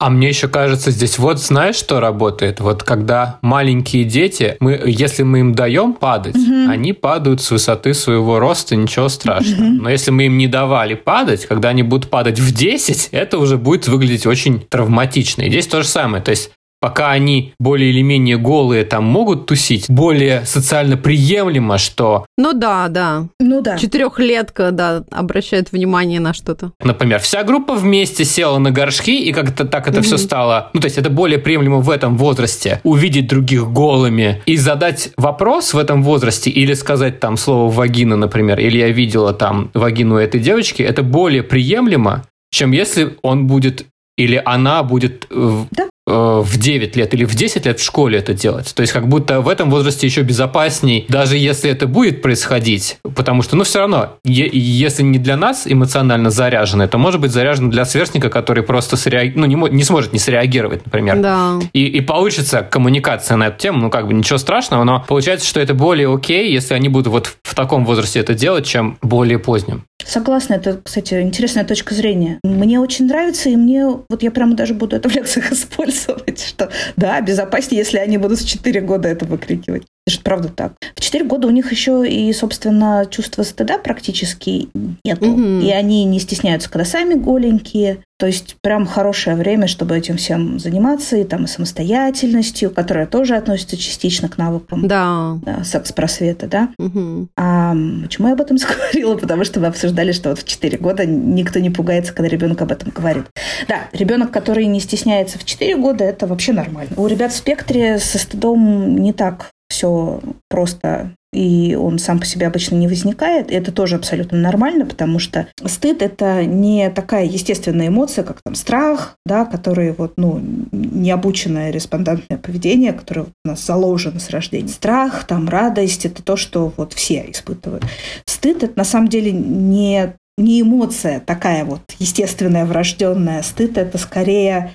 А 0.00 0.10
мне 0.10 0.28
еще 0.28 0.48
кажется, 0.48 0.90
здесь 0.90 1.18
вот 1.18 1.40
знаешь, 1.40 1.76
что 1.76 2.00
работает? 2.00 2.60
Вот 2.60 2.82
когда 2.82 3.38
маленькие 3.42 4.04
дети, 4.04 4.56
мы, 4.60 4.80
если 4.84 5.22
мы 5.22 5.38
им 5.40 5.54
даем 5.54 5.94
падать, 5.94 6.34
Мгм. 6.34 6.68
они 6.68 6.92
падают 6.92 7.40
с 7.40 7.50
высоты 7.50 7.94
своего 7.94 8.38
роста, 8.40 8.74
ничего 8.74 9.08
страшного. 9.08 9.62
Мгм. 9.62 9.76
Но 9.84 9.90
если 9.90 10.10
мы 10.10 10.26
им 10.26 10.36
не 10.36 10.48
давали 10.48 10.94
падать, 10.94 11.46
когда 11.46 11.68
они 11.68 11.84
будут 11.84 12.10
падать 12.10 12.40
в 12.40 12.52
10, 12.52 13.10
это 13.12 13.38
уже 13.38 13.56
будет 13.56 13.86
выглядеть 13.86 14.26
очень 14.26 14.60
травматично. 14.68 15.42
И 15.42 15.48
здесь 15.48 15.68
то 15.68 15.82
же 15.82 15.88
самое. 15.88 16.22
То 16.22 16.32
есть 16.32 16.50
пока 16.84 17.12
они 17.12 17.54
более 17.58 17.88
или 17.88 18.02
менее 18.02 18.36
голые 18.36 18.84
там 18.84 19.04
могут 19.04 19.46
тусить, 19.46 19.86
более 19.88 20.44
социально 20.44 20.98
приемлемо, 20.98 21.78
что, 21.78 22.26
Ну 22.36 22.52
да, 22.52 22.88
да. 22.88 23.26
Ну 23.40 23.62
да. 23.62 23.78
Четырехлетка, 23.78 24.70
да, 24.70 25.02
обращает 25.10 25.72
внимание 25.72 26.20
на 26.20 26.34
что-то. 26.34 26.72
например, 26.80 27.20
вся 27.20 27.42
группа 27.42 27.72
вместе 27.74 28.26
села 28.26 28.58
на 28.58 28.70
горшки, 28.70 29.18
и 29.18 29.32
как-то 29.32 29.64
так 29.64 29.88
это 29.88 30.02
все 30.02 30.16
Мгм. 30.16 30.24
стало, 30.24 30.70
ну, 30.74 30.80
то 30.80 30.84
есть 30.84 30.98
это 30.98 31.08
более 31.08 31.38
приемлемо 31.38 31.78
в 31.80 31.88
этом 31.88 32.18
возрасте, 32.18 32.82
увидеть 32.84 33.28
других 33.28 33.66
голыми 33.72 34.42
и 34.44 34.58
задать 34.58 35.08
вопрос 35.16 35.72
в 35.72 35.78
этом 35.78 36.02
возрасте, 36.02 36.50
или 36.50 36.74
сказать 36.74 37.18
там 37.18 37.38
слово 37.38 37.72
«вагина», 37.72 38.16
например, 38.16 38.60
или 38.60 38.76
я 38.76 38.90
видела 38.90 39.32
там 39.32 39.70
вагину 39.72 40.16
этой 40.16 40.38
девочки, 40.38 40.82
это 40.82 41.02
более 41.02 41.42
приемлемо, 41.42 42.24
чем 42.50 42.72
если 42.72 43.16
он 43.22 43.46
будет 43.46 43.86
или 44.16 44.40
она 44.44 44.82
будет 44.82 45.26
Да. 45.30 45.88
Э, 46.06 46.42
в 46.44 46.58
9 46.58 46.96
лет 46.96 47.14
или 47.14 47.24
в 47.24 47.34
10 47.34 47.66
лет 47.66 47.80
в 47.80 47.84
школе 47.84 48.18
это 48.18 48.34
делать. 48.34 48.74
То 48.74 48.82
есть 48.82 48.92
как 48.92 49.08
будто 49.08 49.40
в 49.40 49.48
этом 49.48 49.70
возрасте 49.70 50.06
еще 50.06 50.22
безопасней, 50.22 51.06
даже 51.08 51.36
если 51.36 51.70
это 51.70 51.86
будет 51.86 52.22
происходить, 52.22 52.98
потому 53.14 53.42
что, 53.42 53.56
ну, 53.56 53.64
все 53.64 53.80
равно, 53.80 54.16
если 54.24 55.02
не 55.02 55.18
для 55.18 55.36
нас 55.36 55.62
эмоционально 55.66 56.30
заряженный, 56.30 56.88
то 56.88 56.98
может 56.98 57.20
быть 57.20 57.30
заряжен 57.30 57.70
для 57.70 57.84
сверстника, 57.84 58.30
который 58.30 58.62
просто 58.62 58.96
среаг- 58.96 59.32
ну, 59.34 59.46
не, 59.46 59.54
не 59.54 59.84
сможет 59.84 60.12
не 60.12 60.18
среагировать, 60.18 60.84
например. 60.84 61.20
Да. 61.20 61.58
И, 61.72 61.84
и 61.86 62.00
получится 62.00 62.62
коммуникация 62.62 63.36
на 63.36 63.48
эту 63.48 63.58
тему, 63.58 63.80
ну, 63.80 63.90
как 63.90 64.06
бы 64.06 64.14
ничего 64.14 64.38
страшного, 64.38 64.84
но 64.84 65.04
получается, 65.06 65.46
что 65.46 65.60
это 65.60 65.74
более 65.74 66.12
окей, 66.12 66.52
если 66.52 66.74
они 66.74 66.88
будут 66.88 67.08
вот 67.08 67.26
в, 67.26 67.36
в 67.42 67.54
таком 67.54 67.84
возрасте 67.84 68.20
это 68.20 68.34
делать, 68.34 68.66
чем 68.66 68.98
более 69.02 69.38
позднем. 69.38 69.84
Согласна, 70.04 70.54
это, 70.54 70.80
кстати, 70.82 71.20
интересная 71.22 71.64
точка 71.64 71.94
зрения. 71.94 72.38
Мне 72.42 72.78
очень 72.78 73.06
нравится, 73.06 73.48
и 73.48 73.56
мне, 73.56 73.86
вот 73.86 74.22
я 74.22 74.30
прямо 74.30 74.54
даже 74.54 74.74
буду 74.74 74.96
это 74.96 75.08
в 75.08 75.14
лекциях 75.14 75.52
использовать, 75.52 75.93
что 76.36 76.70
да, 76.96 77.20
безопаснее, 77.20 77.80
если 77.80 77.98
они 77.98 78.18
будут 78.18 78.40
в 78.40 78.48
4 78.48 78.80
года 78.80 79.08
это 79.08 79.24
выкрикивать. 79.24 79.84
Это 80.06 80.16
же 80.16 80.22
правда 80.22 80.48
так. 80.48 80.74
В 80.94 81.00
4 81.00 81.24
года 81.24 81.48
у 81.48 81.50
них 81.50 81.72
еще 81.72 82.06
и, 82.06 82.32
собственно, 82.32 83.06
чувства 83.10 83.42
стыда 83.42 83.78
практически 83.78 84.68
нету. 85.04 85.26
Мгм. 85.26 85.60
И 85.60 85.70
они 85.70 86.04
не 86.04 86.20
стесняются, 86.20 86.70
когда 86.70 86.84
сами 86.84 87.14
голенькие. 87.14 88.02
То 88.24 88.28
есть 88.28 88.56
прям 88.62 88.86
хорошее 88.86 89.36
время, 89.36 89.66
чтобы 89.66 89.98
этим 89.98 90.16
всем 90.16 90.58
заниматься, 90.58 91.18
и 91.18 91.24
там 91.24 91.44
и 91.44 91.46
самостоятельностью, 91.46 92.70
которая 92.70 93.06
тоже 93.06 93.36
относится 93.36 93.76
частично 93.76 94.30
к 94.30 94.38
навыкам 94.38 94.88
Да. 94.88 95.38
да, 95.42 95.62
секс-просвета, 95.62 96.46
да. 96.46 96.70
Мгм. 96.78 97.28
А 97.36 97.74
почему 98.02 98.28
я 98.28 98.32
об 98.32 98.40
этом 98.40 98.56
заговорила? 98.56 99.16
Потому 99.18 99.44
что 99.44 99.60
мы 99.60 99.66
обсуждали, 99.66 100.12
что 100.12 100.30
вот 100.30 100.38
в 100.38 100.46
4 100.46 100.78
года 100.78 101.04
никто 101.04 101.58
не 101.58 101.68
пугается, 101.68 102.14
когда 102.14 102.30
ребенок 102.30 102.62
об 102.62 102.72
этом 102.72 102.90
говорит. 102.94 103.26
Да, 103.68 103.88
ребенок, 103.92 104.30
который 104.30 104.64
не 104.64 104.80
стесняется 104.80 105.38
в 105.38 105.44
4 105.44 105.76
года, 105.76 106.02
это 106.04 106.26
вообще 106.26 106.54
нормально. 106.54 106.92
У 106.96 107.06
ребят 107.06 107.30
в 107.30 107.36
спектре 107.36 107.98
со 107.98 108.18
стыдом 108.18 108.96
не 108.96 109.12
так 109.12 109.50
все 109.74 110.20
просто 110.48 111.10
и 111.34 111.74
он 111.74 111.98
сам 111.98 112.20
по 112.20 112.26
себе 112.26 112.46
обычно 112.46 112.76
не 112.76 112.86
возникает. 112.86 113.50
И 113.50 113.54
это 113.54 113.72
тоже 113.72 113.96
абсолютно 113.96 114.38
нормально, 114.38 114.86
потому 114.86 115.18
что 115.18 115.48
стыд– 115.64 116.00
это 116.02 116.44
не 116.44 116.88
такая 116.90 117.26
естественная 117.26 117.88
эмоция, 117.88 118.22
как 118.22 118.40
там 118.42 118.54
страх, 118.54 119.16
да, 119.26 119.44
который 119.44 119.92
вот, 119.92 120.12
ну, 120.16 120.40
необученное 120.70 121.70
респондентное 121.70 122.38
поведение, 122.38 122.92
которое 122.92 123.22
у 123.22 123.48
нас 123.48 123.66
заложено 123.66 124.20
с 124.20 124.30
рождения. 124.30 124.68
Страх, 124.68 125.24
там, 125.24 125.48
радость– 125.48 126.06
это 126.06 126.22
то, 126.22 126.36
что 126.36 126.72
вот 126.76 126.92
все 126.92 127.26
испытывают. 127.28 127.84
Стыд– 128.26 128.62
это 128.62 128.78
на 128.78 128.84
самом 128.84 129.08
деле 129.08 129.32
не 129.32 130.14
не 130.36 130.62
эмоция 130.62 131.20
такая 131.20 131.64
вот 131.64 131.82
естественная, 132.00 132.64
врожденная. 132.64 133.42
Стыд– 133.42 133.78
это 133.78 133.98
скорее 133.98 134.74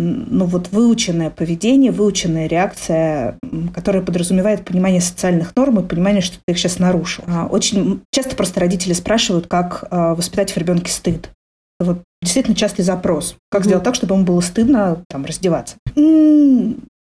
ну 0.00 0.46
вот 0.46 0.68
выученное 0.72 1.30
поведение, 1.30 1.92
выученная 1.92 2.46
реакция, 2.46 3.38
которая 3.74 4.02
подразумевает 4.02 4.64
понимание 4.64 5.00
социальных 5.00 5.54
норм 5.56 5.80
и 5.80 5.86
понимание, 5.86 6.22
что 6.22 6.38
ты 6.38 6.52
их 6.52 6.58
сейчас 6.58 6.78
нарушил. 6.78 7.24
А, 7.26 7.46
Очень 7.46 8.02
часто 8.12 8.34
просто 8.36 8.60
родители 8.60 8.92
спрашивают, 8.92 9.46
как 9.46 9.84
а, 9.90 10.14
воспитать 10.14 10.52
в 10.52 10.56
ребенке 10.56 10.90
стыд. 10.90 11.30
Вот 11.78 12.02
действительно 12.22 12.56
частый 12.56 12.84
запрос. 12.84 13.36
Как 13.50 13.60
Мгм. 13.62 13.68
сделать 13.68 13.84
так, 13.84 13.94
чтобы 13.94 14.14
ему 14.14 14.24
было 14.24 14.40
стыдно 14.40 15.02
там 15.08 15.24
раздеваться? 15.24 15.76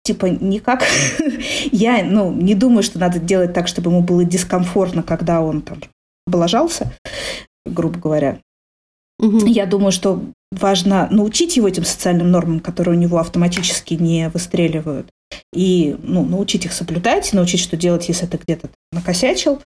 Типа 0.03 0.25
никак. 0.25 0.83
Я 1.71 2.03
ну, 2.03 2.31
не 2.31 2.55
думаю, 2.55 2.83
что 2.83 2.99
надо 2.99 3.19
делать 3.19 3.53
так, 3.53 3.67
чтобы 3.67 3.91
ему 3.91 4.01
было 4.01 4.23
дискомфортно, 4.23 5.03
когда 5.03 5.41
он 5.41 5.61
там 5.61 5.77
облажался, 6.25 6.91
грубо 7.65 7.99
говоря. 7.99 8.39
Мгм. 9.21 9.45
Я 9.45 9.65
думаю, 9.65 9.91
что 9.91 10.21
важно 10.51 11.07
научить 11.11 11.55
его 11.55 11.67
этим 11.67 11.85
социальным 11.85 12.29
нормам, 12.31 12.59
которые 12.59 12.97
у 12.97 12.99
него 12.99 13.19
автоматически 13.19 13.93
не 13.93 14.29
выстреливают, 14.29 15.07
и 15.55 15.95
ну, 16.03 16.25
научить 16.25 16.65
их 16.65 16.73
соблюдать, 16.73 17.31
научить, 17.31 17.61
что 17.61 17.77
делать, 17.77 18.09
если 18.09 18.25
ты 18.25 18.37
где-то 18.37 18.69
накосячил. 18.91 19.61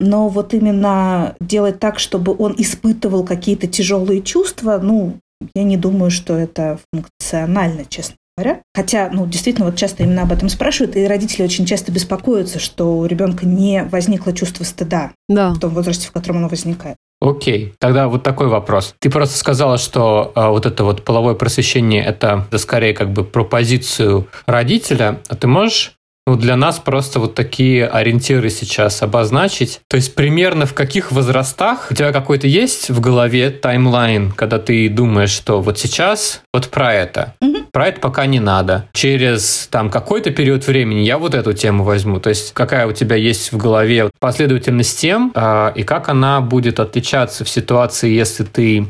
Но 0.00 0.28
вот 0.28 0.54
именно 0.54 1.36
делать 1.40 1.78
так, 1.78 1.98
чтобы 1.98 2.34
он 2.36 2.54
испытывал 2.56 3.24
какие-то 3.24 3.66
тяжелые 3.66 4.22
чувства, 4.22 4.78
ну, 4.82 5.18
я 5.54 5.64
не 5.64 5.76
думаю, 5.76 6.10
что 6.10 6.34
это 6.36 6.78
функционально, 6.92 7.84
честно 7.84 8.16
говоря. 8.36 8.62
Хотя, 8.74 9.10
ну, 9.12 9.26
действительно, 9.26 9.66
вот 9.66 9.76
часто 9.76 10.02
именно 10.04 10.22
об 10.22 10.32
этом 10.32 10.48
спрашивают, 10.48 10.96
и 10.96 11.06
родители 11.06 11.42
очень 11.42 11.66
часто 11.66 11.92
беспокоятся, 11.92 12.58
что 12.58 12.98
у 12.98 13.06
ребенка 13.06 13.46
не 13.46 13.84
возникло 13.84 14.32
чувство 14.32 14.64
стыда 14.64 15.12
Да. 15.28 15.50
в 15.50 15.58
том 15.58 15.74
возрасте, 15.74 16.08
в 16.08 16.12
котором 16.12 16.38
оно 16.38 16.48
возникает. 16.48 16.96
Окей, 17.22 17.72
тогда 17.78 18.08
вот 18.08 18.24
такой 18.24 18.48
вопрос. 18.48 18.96
Ты 18.98 19.08
просто 19.08 19.38
сказала, 19.38 19.78
что 19.78 20.32
а, 20.34 20.50
вот 20.50 20.66
это 20.66 20.82
вот 20.82 21.04
половое 21.04 21.34
просвещение 21.34 22.04
это, 22.04 22.46
это 22.48 22.58
скорее 22.58 22.94
как 22.94 23.12
бы 23.12 23.22
про 23.22 23.44
позицию 23.44 24.26
родителя. 24.46 25.20
А 25.28 25.36
ты 25.36 25.46
можешь 25.46 25.92
ну, 26.26 26.36
для 26.36 26.56
нас 26.56 26.78
просто 26.78 27.18
вот 27.18 27.34
такие 27.34 27.86
ориентиры 27.86 28.48
сейчас 28.48 29.02
обозначить. 29.02 29.80
То 29.88 29.96
есть 29.96 30.14
примерно 30.14 30.66
в 30.66 30.74
каких 30.74 31.10
возрастах 31.10 31.88
у 31.90 31.94
тебя 31.94 32.12
какой-то 32.12 32.46
есть 32.46 32.90
в 32.90 33.00
голове 33.00 33.50
таймлайн, 33.50 34.30
когда 34.32 34.58
ты 34.58 34.88
думаешь, 34.88 35.30
что 35.30 35.60
вот 35.60 35.78
сейчас 35.78 36.42
вот 36.54 36.68
про 36.68 36.94
это, 36.94 37.34
Мгм. 37.40 37.66
про 37.72 37.88
это 37.88 38.00
пока 38.00 38.26
не 38.26 38.38
надо. 38.40 38.86
Через 38.92 39.66
там 39.70 39.90
какой-то 39.90 40.30
период 40.30 40.66
времени 40.66 41.00
я 41.00 41.18
вот 41.18 41.34
эту 41.34 41.52
тему 41.54 41.82
возьму. 41.82 42.20
То 42.20 42.28
есть 42.28 42.52
какая 42.52 42.86
у 42.86 42.92
тебя 42.92 43.16
есть 43.16 43.52
в 43.52 43.56
голове 43.56 44.08
последовательность 44.20 45.00
тем, 45.00 45.32
а, 45.34 45.72
и 45.74 45.82
как 45.82 46.08
она 46.08 46.40
будет 46.40 46.78
отличаться 46.78 47.44
в 47.44 47.48
ситуации, 47.48 48.10
если 48.10 48.44
ты 48.44 48.86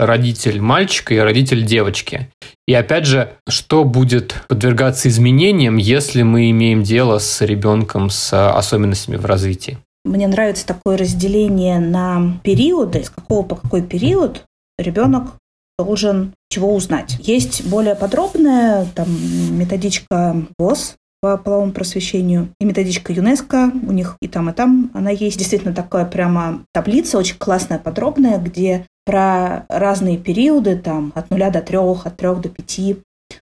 родитель 0.00 0.60
мальчика 0.60 1.14
и 1.14 1.18
родитель 1.18 1.64
девочки. 1.64 2.30
И 2.66 2.74
опять 2.74 3.04
же, 3.04 3.32
что 3.48 3.84
будет 3.84 4.34
подвергаться 4.48 5.08
изменениям, 5.08 5.76
если 5.76 6.22
мы 6.22 6.50
имеем 6.50 6.82
дело 6.82 7.18
с 7.18 7.40
ребенком 7.42 8.10
с 8.10 8.32
особенностями 8.56 9.16
в 9.16 9.26
развитии? 9.26 9.78
Мне 10.04 10.26
нравится 10.28 10.66
такое 10.66 10.96
разделение 10.96 11.78
на 11.78 12.38
периоды, 12.42 13.04
с 13.04 13.10
какого 13.10 13.42
по 13.42 13.56
какой 13.56 13.82
период 13.82 14.44
ребенок 14.78 15.32
должен 15.78 16.32
чего 16.50 16.74
узнать. 16.74 17.16
Есть 17.20 17.66
более 17.66 17.94
подробная 17.94 18.86
там, 18.94 19.08
методичка 19.58 20.36
ВОЗ, 20.58 20.96
по 21.20 21.36
половому 21.36 21.72
просвещению. 21.72 22.48
И 22.60 22.64
методичка 22.64 23.12
ЮНЕСКО 23.12 23.72
у 23.86 23.92
них 23.92 24.16
и 24.22 24.28
там, 24.28 24.48
и 24.48 24.52
там 24.52 24.90
она 24.94 25.10
есть. 25.10 25.38
Действительно 25.38 25.74
такая 25.74 26.06
прямо 26.06 26.64
таблица, 26.72 27.18
очень 27.18 27.36
классная, 27.36 27.78
подробная, 27.78 28.38
где 28.38 28.86
про 29.04 29.66
разные 29.68 30.16
периоды, 30.18 30.76
там, 30.76 31.12
от 31.14 31.30
нуля 31.30 31.50
до 31.50 31.60
трех, 31.60 32.06
от 32.06 32.16
трех 32.16 32.40
до 32.40 32.48
пяти, 32.48 32.98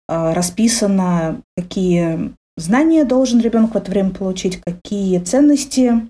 э, 0.09 0.33
расписано, 0.33 1.41
какие 1.57 2.35
знания 2.57 3.05
должен 3.05 3.41
ребенок 3.41 3.75
в 3.75 3.77
это 3.77 3.91
время 3.91 4.11
получить, 4.11 4.61
какие 4.61 5.19
ценности 5.19 6.09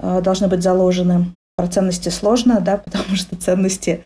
э, 0.00 0.20
должны 0.22 0.48
быть 0.48 0.62
заложены. 0.62 1.32
Про 1.56 1.68
ценности 1.68 2.08
сложно, 2.08 2.60
да, 2.60 2.76
потому 2.84 3.16
что 3.16 3.36
ценности 3.36 4.04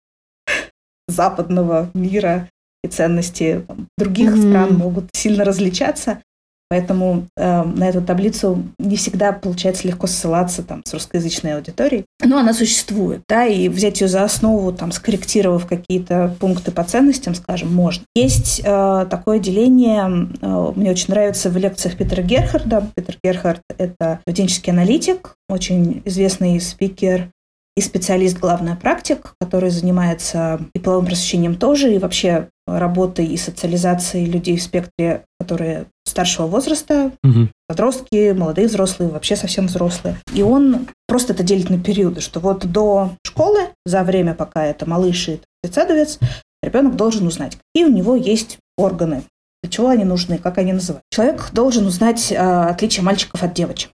западного 1.07 1.91
мира 1.95 2.49
и 2.85 2.89
ценности 2.89 3.67
других 3.97 4.35
mm-hmm. 4.35 4.49
стран 4.49 4.75
могут 4.75 5.11
сильно 5.13 5.45
различаться. 5.45 6.23
Поэтому 6.71 7.27
э, 7.37 7.63
на 7.63 7.89
эту 7.89 8.03
таблицу 8.03 8.63
не 8.79 8.97
всегда 8.97 9.33
получается 9.33 9.89
легко 9.89 10.07
ссылаться 10.07 10.63
там, 10.63 10.83
с 10.85 10.93
русскоязычной 10.93 11.55
аудиторией. 11.55 12.05
Но 12.23 12.39
она 12.39 12.53
существует, 12.53 13.23
да, 13.27 13.47
и 13.47 13.69
взять 13.69 14.01
ее 14.03 14.09
за 14.09 14.23
основу, 14.23 14.73
там, 14.73 14.93
скорректировав 14.93 15.67
какие-то 15.67 16.37
пункты 16.39 16.71
по 16.71 16.85
ценностям, 16.85 17.35
скажем, 17.35 17.75
можно. 17.75 18.05
Есть 18.15 18.61
э, 18.63 19.07
такое 19.09 19.39
деление, 19.39 20.29
э, 20.43 20.73
мне 20.77 20.91
очень 20.91 21.11
нравится 21.11 21.49
в 21.49 21.57
лекциях 21.57 21.97
Питера 21.97 22.23
Герхарда. 22.23 22.87
Питер 22.95 23.17
Герхард— 23.25 23.63
это 23.79 24.21
поведенческий 24.27 24.73
аналитик, 24.73 25.35
очень 25.49 26.03
известный 26.05 26.61
спикер 26.61 27.31
и 27.79 27.81
специалист, 27.81 28.37
главный 28.37 28.75
практик, 28.75 29.35
который 29.41 29.71
занимается 29.71 30.61
и 30.75 30.81
половым 30.81 31.07
просвещением 31.07 31.55
тоже, 31.55 31.95
и 31.95 31.99
вообще 31.99 32.49
работой 32.67 33.27
и 33.27 33.37
социализацией 33.37 34.27
людей 34.27 34.57
в 34.57 34.63
спектре, 34.63 35.23
которые 35.39 35.87
старшего 36.05 36.49
возраста, 36.49 37.13
угу. 37.23 37.49
подростки, 37.69 38.33
молодые 38.33 38.67
взрослые, 38.67 39.11
вообще 39.11 39.37
совсем 39.37 39.69
взрослые. 39.69 40.17
И 40.35 40.43
он 40.43 40.89
просто 41.07 41.35
это 41.35 41.45
делит 41.45 41.71
на 41.71 41.79
периоды, 41.79 42.21
что 42.21 42.41
вот 42.41 42.67
до 42.67 43.13
школы, 43.25 43.69
за 43.87 44.03
время, 44.03 44.35
пока 44.35 44.65
это 44.65 44.85
малыш 44.85 45.29
и 45.29 45.41
детсадовец, 45.63 46.19
ребенок 46.65 46.97
должен 46.97 47.29
узнать, 47.29 47.57
какие 47.57 47.89
у 47.89 47.95
него 47.95 48.17
есть 48.17 48.59
органы, 48.77 49.23
для 49.63 49.71
чего 49.71 49.89
они 49.89 50.05
нужны, 50.05 50.39
как 50.39 50.59
они 50.59 50.73
называют. 50.73 51.05
Человек 51.11 51.51
должен 51.53 51.87
узнать 51.87 52.33
э, 52.33 52.37
отличие 52.37 53.05
мальчиков 53.05 53.45
от 53.45 53.55
девочек 53.55 53.91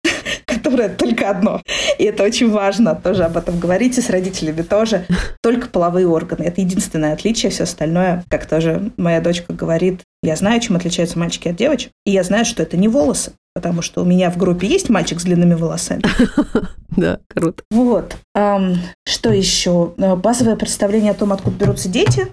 которое 0.63 0.89
только 0.89 1.31
одно. 1.31 1.63
И 1.99 2.05
это 2.05 2.23
очень 2.23 2.51
важно 2.51 2.95
тоже 2.95 3.25
об 3.25 3.37
этом 3.37 3.59
говорить 3.59 3.99
и 3.99 4.01
с 4.01 4.11
родителями 4.11 4.63
тоже. 4.63 5.07
Только 5.43 5.69
половые 5.69 6.07
органы. 6.07 6.45
Это 6.45 6.61
единственное 6.61 7.13
отличие. 7.13 7.51
Все 7.51 7.65
остальное, 7.65 8.25
как 8.29 8.47
тоже 8.47 8.91
моя 8.97 9.21
дочка 9.21 9.53
говорит, 9.53 10.01
я 10.23 10.37
знаю, 10.37 10.61
чем 10.61 10.77
отличаются 10.77 11.19
мальчики 11.19 11.49
от 11.49 11.57
девочек. 11.57 11.91
И 12.05 12.11
я 12.11 12.23
знаю, 12.23 12.45
что 12.45 12.63
это 12.63 12.77
не 12.77 12.89
волосы. 12.89 13.33
Потому 13.55 13.83
что 13.83 14.03
у 14.03 14.05
меня 14.05 14.31
в 14.31 14.37
группе 14.37 14.69
есть 14.69 14.91
мальчик 14.91 15.21
с 15.21 15.25
длинными 15.25 15.55
волосами. 15.55 16.03
Да, 16.97 17.21
круто. 17.29 17.63
Вот. 17.71 18.17
Что 18.35 19.33
еще? 19.33 19.93
Базовое 19.97 20.57
представление 20.57 21.13
о 21.13 21.15
том, 21.15 21.33
откуда 21.33 21.57
берутся 21.57 21.89
дети 21.89 22.27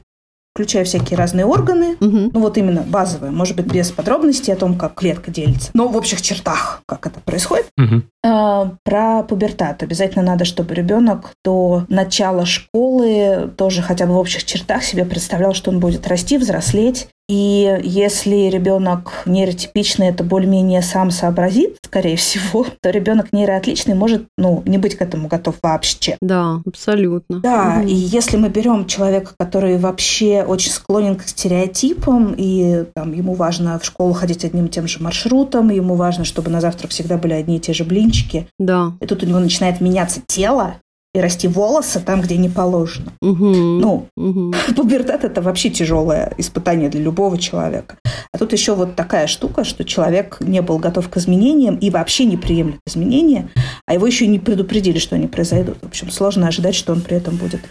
включая 0.57 0.85
всякие 0.85 1.19
разные 1.19 1.45
органы. 1.45 1.97
Угу. 1.99 2.31
Ну 2.33 2.39
вот 2.39 2.57
именно 2.57 2.81
базовые, 2.81 3.31
может 3.31 3.55
быть, 3.55 3.67
без 3.67 3.91
подробностей 3.91 4.51
о 4.51 4.57
том, 4.57 4.75
как 4.75 4.95
клетка 4.95 5.29
делится. 5.29 5.69
Но 5.75 5.87
в 5.87 5.95
общих 5.95 6.19
чертах, 6.19 6.81
как 6.87 7.05
это 7.05 7.19
происходит. 7.19 7.67
Угу. 7.77 8.01
А, 8.25 8.71
про 8.83 9.21
пубертат. 9.21 9.83
Обязательно 9.83 10.23
надо, 10.23 10.45
чтобы 10.45 10.73
ребенок 10.73 11.33
до 11.45 11.85
начала 11.89 12.47
школы 12.47 13.51
тоже 13.55 13.83
хотя 13.83 14.07
бы 14.07 14.13
в 14.13 14.17
общих 14.17 14.45
чертах 14.45 14.81
себе 14.81 15.05
представлял, 15.05 15.53
что 15.53 15.69
он 15.69 15.79
будет 15.79 16.07
расти, 16.07 16.39
взрослеть, 16.39 17.07
и 17.29 17.79
если 17.83 18.49
ребенок 18.49 19.23
нейротипичный, 19.25 20.07
это 20.07 20.23
более-менее 20.23 20.81
сам 20.81 21.11
сообразит, 21.11 21.77
скорее 21.83 22.15
всего, 22.15 22.65
то 22.81 22.89
ребенок 22.89 23.33
нейроотличный 23.33 23.95
может 23.95 24.27
ну, 24.37 24.63
не 24.65 24.77
быть 24.77 24.95
к 24.95 25.01
этому 25.01 25.27
готов 25.27 25.55
вообще. 25.61 26.17
Да, 26.21 26.61
абсолютно. 26.65 27.39
Да, 27.39 27.79
угу. 27.79 27.87
и 27.87 27.93
если 27.93 28.37
мы 28.37 28.49
берем 28.49 28.85
человека, 28.85 29.33
который 29.37 29.77
вообще 29.77 30.43
очень 30.43 30.71
склонен 30.71 31.15
к 31.15 31.23
стереотипам, 31.27 32.33
и 32.37 32.85
там, 32.93 33.11
ему 33.11 33.33
важно 33.33 33.77
в 33.77 33.85
школу 33.85 34.13
ходить 34.13 34.45
одним 34.45 34.67
и 34.67 34.69
тем 34.69 34.87
же 34.87 34.99
маршрутом, 35.01 35.69
ему 35.69 35.95
важно, 35.95 36.23
чтобы 36.23 36.49
на 36.49 36.61
завтрак 36.61 36.91
всегда 36.91 37.17
были 37.17 37.33
одни 37.33 37.57
и 37.57 37.59
те 37.59 37.73
же 37.73 37.83
блинчики. 37.83 38.47
Да. 38.57 38.93
И 39.01 39.05
тут 39.05 39.23
у 39.23 39.25
него 39.25 39.39
начинает 39.39 39.81
меняться 39.81 40.21
тело, 40.25 40.75
и 41.13 41.19
расти 41.19 41.47
волосы 41.47 41.99
там, 41.99 42.21
где 42.21 42.37
не 42.37 42.49
положено. 42.49 43.11
Угу. 43.21 43.45
Ну, 43.45 44.07
угу. 44.15 44.53
пубертат 44.75 45.23
это 45.23 45.41
вообще 45.41 45.69
тяжелое 45.69 46.33
испытание 46.37 46.89
для 46.89 47.01
любого 47.01 47.37
человека. 47.37 47.97
А 48.31 48.37
тут 48.37 48.53
еще 48.53 48.75
вот 48.75 48.95
такая 48.95 49.27
штука, 49.27 49.63
что 49.63 49.83
человек 49.83 50.37
не 50.41 50.61
был 50.61 50.77
готов 50.77 51.09
к 51.09 51.17
изменениям 51.17 51.75
и 51.75 51.89
вообще 51.89 52.25
не 52.25 52.37
приемлет 52.37 52.79
изменения, 52.85 53.49
а 53.85 53.93
его 53.93 54.05
еще 54.05 54.27
не 54.27 54.39
предупредили, 54.39 54.99
что 54.99 55.15
они 55.15 55.27
произойдут. 55.27 55.77
В 55.81 55.87
общем, 55.87 56.11
сложно 56.11 56.47
ожидать, 56.47 56.75
что 56.75 56.93
он 56.93 57.01
при 57.01 57.17
этом 57.17 57.37
будет 57.37 57.61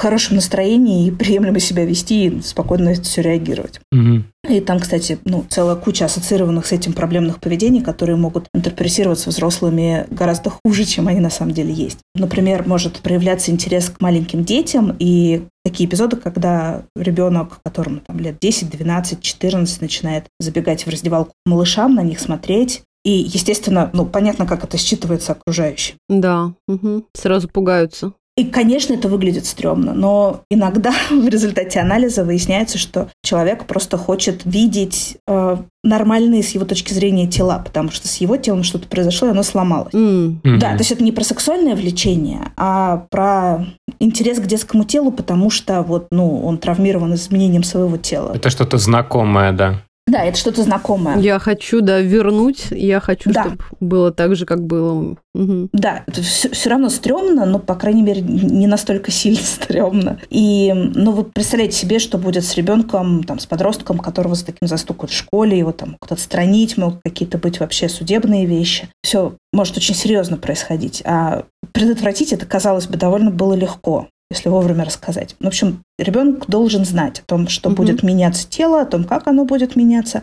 хорошем 0.00 0.36
настроении 0.36 1.06
и 1.06 1.10
приемлемо 1.10 1.60
себя 1.60 1.84
вести 1.84 2.26
и 2.26 2.40
спокойно 2.40 2.94
все 2.94 3.20
реагировать. 3.20 3.80
Угу. 3.92 4.22
И 4.48 4.60
там, 4.60 4.80
кстати, 4.80 5.18
ну, 5.26 5.44
целая 5.48 5.76
куча 5.76 6.06
ассоциированных 6.06 6.66
с 6.66 6.72
этим 6.72 6.94
проблемных 6.94 7.38
поведений, 7.38 7.82
которые 7.82 8.16
могут 8.16 8.46
интерпретироваться 8.54 9.28
взрослыми 9.28 10.06
гораздо 10.10 10.50
хуже, 10.50 10.84
чем 10.84 11.08
они 11.08 11.20
на 11.20 11.28
самом 11.28 11.52
деле 11.52 11.72
есть. 11.72 11.98
Например, 12.14 12.66
может 12.66 13.00
проявляться 13.00 13.50
интерес 13.50 13.90
к 13.90 14.00
маленьким 14.00 14.42
детям 14.42 14.96
и 14.98 15.42
такие 15.64 15.86
эпизоды, 15.86 16.16
когда 16.16 16.82
ребенок, 16.96 17.60
которому 17.62 18.00
там 18.00 18.18
лет 18.18 18.38
10, 18.40 18.70
12, 18.70 19.20
14, 19.20 19.82
начинает 19.82 20.24
забегать 20.38 20.86
в 20.86 20.88
раздевалку 20.88 21.32
к 21.32 21.50
малышам, 21.50 21.94
на 21.94 22.02
них 22.02 22.20
смотреть, 22.20 22.82
и, 23.04 23.10
естественно, 23.10 23.90
ну, 23.94 24.04
понятно, 24.04 24.46
как 24.46 24.64
это 24.64 24.76
считывается 24.76 25.32
окружающим. 25.32 25.96
Да, 26.08 26.52
угу. 26.68 27.04
сразу 27.14 27.48
пугаются. 27.48 28.12
И, 28.40 28.44
конечно, 28.44 28.94
это 28.94 29.06
выглядит 29.08 29.44
стрёмно, 29.44 29.92
но 29.92 30.40
иногда 30.50 30.94
в 31.10 31.28
результате 31.28 31.78
анализа 31.78 32.24
выясняется, 32.24 32.78
что 32.78 33.10
человек 33.22 33.66
просто 33.66 33.98
хочет 33.98 34.46
видеть 34.46 35.18
э, 35.28 35.58
нормальные 35.84 36.42
с 36.42 36.52
его 36.52 36.64
точки 36.64 36.94
зрения 36.94 37.26
тела, 37.26 37.62
потому 37.62 37.90
что 37.90 38.08
с 38.08 38.16
его 38.16 38.38
телом 38.38 38.62
что-то 38.62 38.88
произошло, 38.88 39.28
и 39.28 39.32
оно 39.32 39.42
сломалось. 39.42 39.92
Mm-hmm. 39.92 40.56
Да, 40.56 40.70
то 40.70 40.78
есть 40.78 40.90
это 40.90 41.04
не 41.04 41.12
про 41.12 41.22
сексуальное 41.22 41.76
влечение, 41.76 42.52
а 42.56 43.04
про 43.10 43.66
интерес 43.98 44.38
к 44.38 44.46
детскому 44.46 44.84
телу, 44.84 45.12
потому 45.12 45.50
что 45.50 45.82
вот, 45.82 46.06
ну, 46.10 46.42
он 46.42 46.56
травмирован 46.56 47.12
изменением 47.12 47.62
своего 47.62 47.98
тела. 47.98 48.32
Это 48.34 48.48
что-то 48.48 48.78
знакомое, 48.78 49.52
да. 49.52 49.82
Да, 50.10 50.24
это 50.24 50.36
что-то 50.36 50.62
знакомое. 50.62 51.18
Я 51.18 51.38
хочу, 51.38 51.80
да, 51.80 52.00
вернуть. 52.00 52.66
Я 52.70 52.98
хочу, 53.00 53.30
да. 53.30 53.44
чтобы 53.44 53.62
было 53.78 54.10
так 54.10 54.34
же, 54.34 54.44
как 54.44 54.64
было. 54.66 55.16
Угу. 55.34 55.68
Да, 55.72 56.02
это 56.06 56.22
все, 56.22 56.50
все 56.50 56.70
равно 56.70 56.88
стрёмно, 56.88 57.46
но, 57.46 57.60
по 57.60 57.76
крайней 57.76 58.02
мере, 58.02 58.20
не 58.20 58.66
настолько 58.66 59.12
сильно 59.12 59.40
стрёмно. 59.42 60.18
И, 60.28 60.72
ну, 60.74 61.12
вы 61.12 61.24
представляете 61.24 61.76
себе, 61.76 62.00
что 62.00 62.18
будет 62.18 62.44
с 62.44 62.56
ребенком, 62.56 63.22
там, 63.22 63.38
с 63.38 63.46
подростком, 63.46 63.98
которого 63.98 64.34
за 64.34 64.46
таким 64.46 64.66
застукают 64.66 65.12
в 65.12 65.16
школе, 65.16 65.56
его 65.56 65.70
там 65.70 65.90
могут 65.90 66.10
отстранить, 66.10 66.76
могут 66.76 67.00
какие-то 67.04 67.38
быть 67.38 67.60
вообще 67.60 67.88
судебные 67.88 68.46
вещи. 68.46 68.88
Все 69.02 69.34
может 69.52 69.76
очень 69.76 69.94
серьезно 69.94 70.36
происходить. 70.36 71.02
А 71.06 71.44
предотвратить 71.72 72.32
это, 72.32 72.46
казалось 72.46 72.86
бы, 72.86 72.96
довольно 72.96 73.30
было 73.30 73.54
легко 73.54 74.08
если 74.30 74.48
вовремя 74.48 74.84
рассказать. 74.84 75.34
В 75.40 75.46
общем, 75.46 75.82
ребенок 75.98 76.46
должен 76.46 76.84
знать 76.84 77.20
о 77.20 77.24
том, 77.24 77.48
что 77.48 77.68
угу. 77.68 77.78
будет 77.78 78.02
меняться 78.02 78.48
тело, 78.48 78.80
о 78.80 78.86
том, 78.86 79.04
как 79.04 79.26
оно 79.26 79.44
будет 79.44 79.76
меняться. 79.76 80.22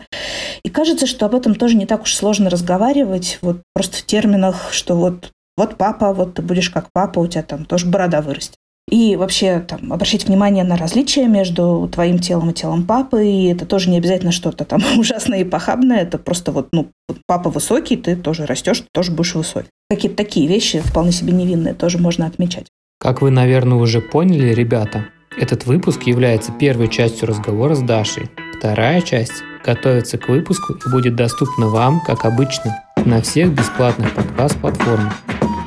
И 0.62 0.70
кажется, 0.70 1.06
что 1.06 1.26
об 1.26 1.34
этом 1.34 1.54
тоже 1.54 1.76
не 1.76 1.86
так 1.86 2.02
уж 2.02 2.14
сложно 2.14 2.50
разговаривать, 2.50 3.38
вот 3.42 3.62
просто 3.74 3.98
в 3.98 4.02
терминах, 4.04 4.72
что 4.72 4.96
вот, 4.96 5.32
вот 5.56 5.76
папа, 5.76 6.12
вот 6.12 6.34
ты 6.34 6.42
будешь 6.42 6.70
как 6.70 6.88
папа, 6.92 7.18
у 7.18 7.26
тебя 7.26 7.42
там 7.42 7.64
тоже 7.64 7.86
борода 7.86 8.22
вырастет. 8.22 8.54
И 8.90 9.16
вообще 9.16 9.60
там, 9.60 9.92
обращать 9.92 10.26
внимание 10.26 10.64
на 10.64 10.76
различия 10.76 11.26
между 11.26 11.90
твоим 11.92 12.18
телом 12.18 12.50
и 12.50 12.54
телом 12.54 12.86
папы. 12.86 13.26
И 13.26 13.44
это 13.48 13.66
тоже 13.66 13.90
не 13.90 13.98
обязательно 13.98 14.32
что-то 14.32 14.64
там 14.64 14.80
ужасное 14.98 15.40
и 15.40 15.44
похабное. 15.44 15.98
Это 15.98 16.16
просто 16.18 16.52
вот, 16.52 16.68
ну, 16.72 16.88
папа 17.26 17.50
высокий, 17.50 17.96
ты 17.96 18.16
тоже 18.16 18.46
растешь, 18.46 18.80
ты 18.80 18.86
тоже 18.92 19.12
будешь 19.12 19.34
высокий. 19.34 19.68
Какие-то 19.90 20.16
такие 20.16 20.46
вещи 20.46 20.80
вполне 20.80 21.12
себе 21.12 21.32
невинные 21.32 21.74
тоже 21.74 21.98
можно 21.98 22.26
отмечать. 22.26 22.66
Как 23.00 23.22
вы, 23.22 23.30
наверное, 23.30 23.78
уже 23.78 24.00
поняли, 24.00 24.52
ребята, 24.52 25.04
этот 25.36 25.66
выпуск 25.66 26.02
является 26.02 26.50
первой 26.50 26.88
частью 26.88 27.28
разговора 27.28 27.76
с 27.76 27.80
Дашей. 27.80 28.28
Вторая 28.58 29.02
часть 29.02 29.44
готовится 29.64 30.18
к 30.18 30.28
выпуску 30.28 30.72
и 30.72 30.90
будет 30.90 31.14
доступна 31.14 31.68
вам, 31.68 32.00
как 32.04 32.24
обычно, 32.24 32.76
на 33.04 33.22
всех 33.22 33.52
бесплатных 33.52 34.12
подкаст-платформах. 34.14 35.14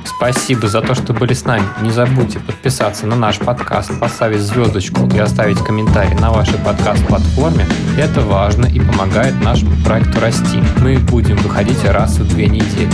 Спасибо 0.04 0.68
за 0.68 0.82
то, 0.82 0.94
что 0.94 1.14
были 1.14 1.32
с 1.32 1.46
нами. 1.46 1.64
Не 1.82 1.92
забудьте 1.92 2.40
подписаться 2.40 3.08
на 3.08 3.16
наш 3.16 3.40
подкаст, 3.40 3.98
поставить 3.98 4.42
звездочку 4.42 5.08
и 5.08 5.18
оставить 5.18 5.60
комментарий 5.60 6.20
на 6.20 6.32
вашей 6.32 6.60
подкаст-платформе. 6.60 7.66
Это 7.98 8.20
важно 8.20 8.66
и 8.66 8.82
помогает 8.82 9.42
нашему 9.42 9.72
проекту 9.86 10.20
расти. 10.20 10.62
Мы 10.82 10.98
будем 10.98 11.38
выходить 11.38 11.82
раз 11.86 12.18
в 12.18 12.28
две 12.28 12.48
недели. 12.48 12.92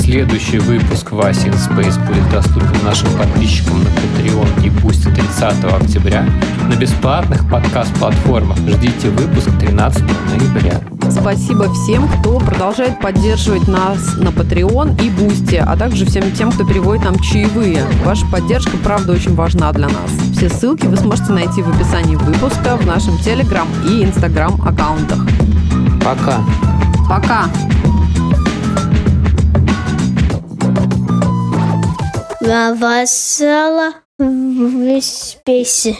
Следующий 0.00 0.58
выпуск 0.58 1.12
Васи 1.12 1.48
in 1.48 1.54
Space 1.54 1.98
будет 2.06 2.28
доступен 2.30 2.84
нашим 2.84 3.10
подписчикам 3.18 3.82
на 3.82 3.88
Patreon 3.88 4.64
и 4.64 4.68
Boosty 4.68 5.14
30 5.14 5.64
октября 5.64 6.26
на 6.68 6.74
бесплатных 6.76 7.48
подкаст-платформах. 7.50 8.56
Ждите 8.58 9.10
выпуск 9.10 9.50
13 9.58 10.02
ноября. 10.02 10.80
Спасибо 11.10 11.72
всем, 11.72 12.08
кто 12.08 12.38
продолжает 12.38 13.00
поддерживать 13.00 13.66
нас 13.68 14.16
на 14.16 14.28
Patreon 14.28 15.00
и 15.02 15.10
Boosty, 15.10 15.56
а 15.56 15.76
также 15.76 16.06
всем 16.06 16.30
тем, 16.32 16.52
кто 16.52 16.64
переводит 16.64 17.04
нам 17.04 17.18
чаевые. 17.18 17.84
Ваша 18.04 18.26
поддержка, 18.26 18.76
правда, 18.78 19.12
очень 19.12 19.34
важна 19.34 19.72
для 19.72 19.88
нас. 19.88 20.10
Все 20.36 20.48
ссылки 20.48 20.86
вы 20.86 20.96
сможете 20.96 21.32
найти 21.32 21.62
в 21.62 21.68
описании 21.68 22.16
выпуска, 22.16 22.76
в 22.76 22.86
нашем 22.86 23.14
Telegram 23.16 23.66
и 23.86 24.04
Instagram 24.04 24.60
аккаунтах. 24.62 25.26
Пока. 26.02 26.40
Пока! 27.08 27.48
La 32.40 32.72
vassala, 32.72 34.04
peixe. 35.44 35.92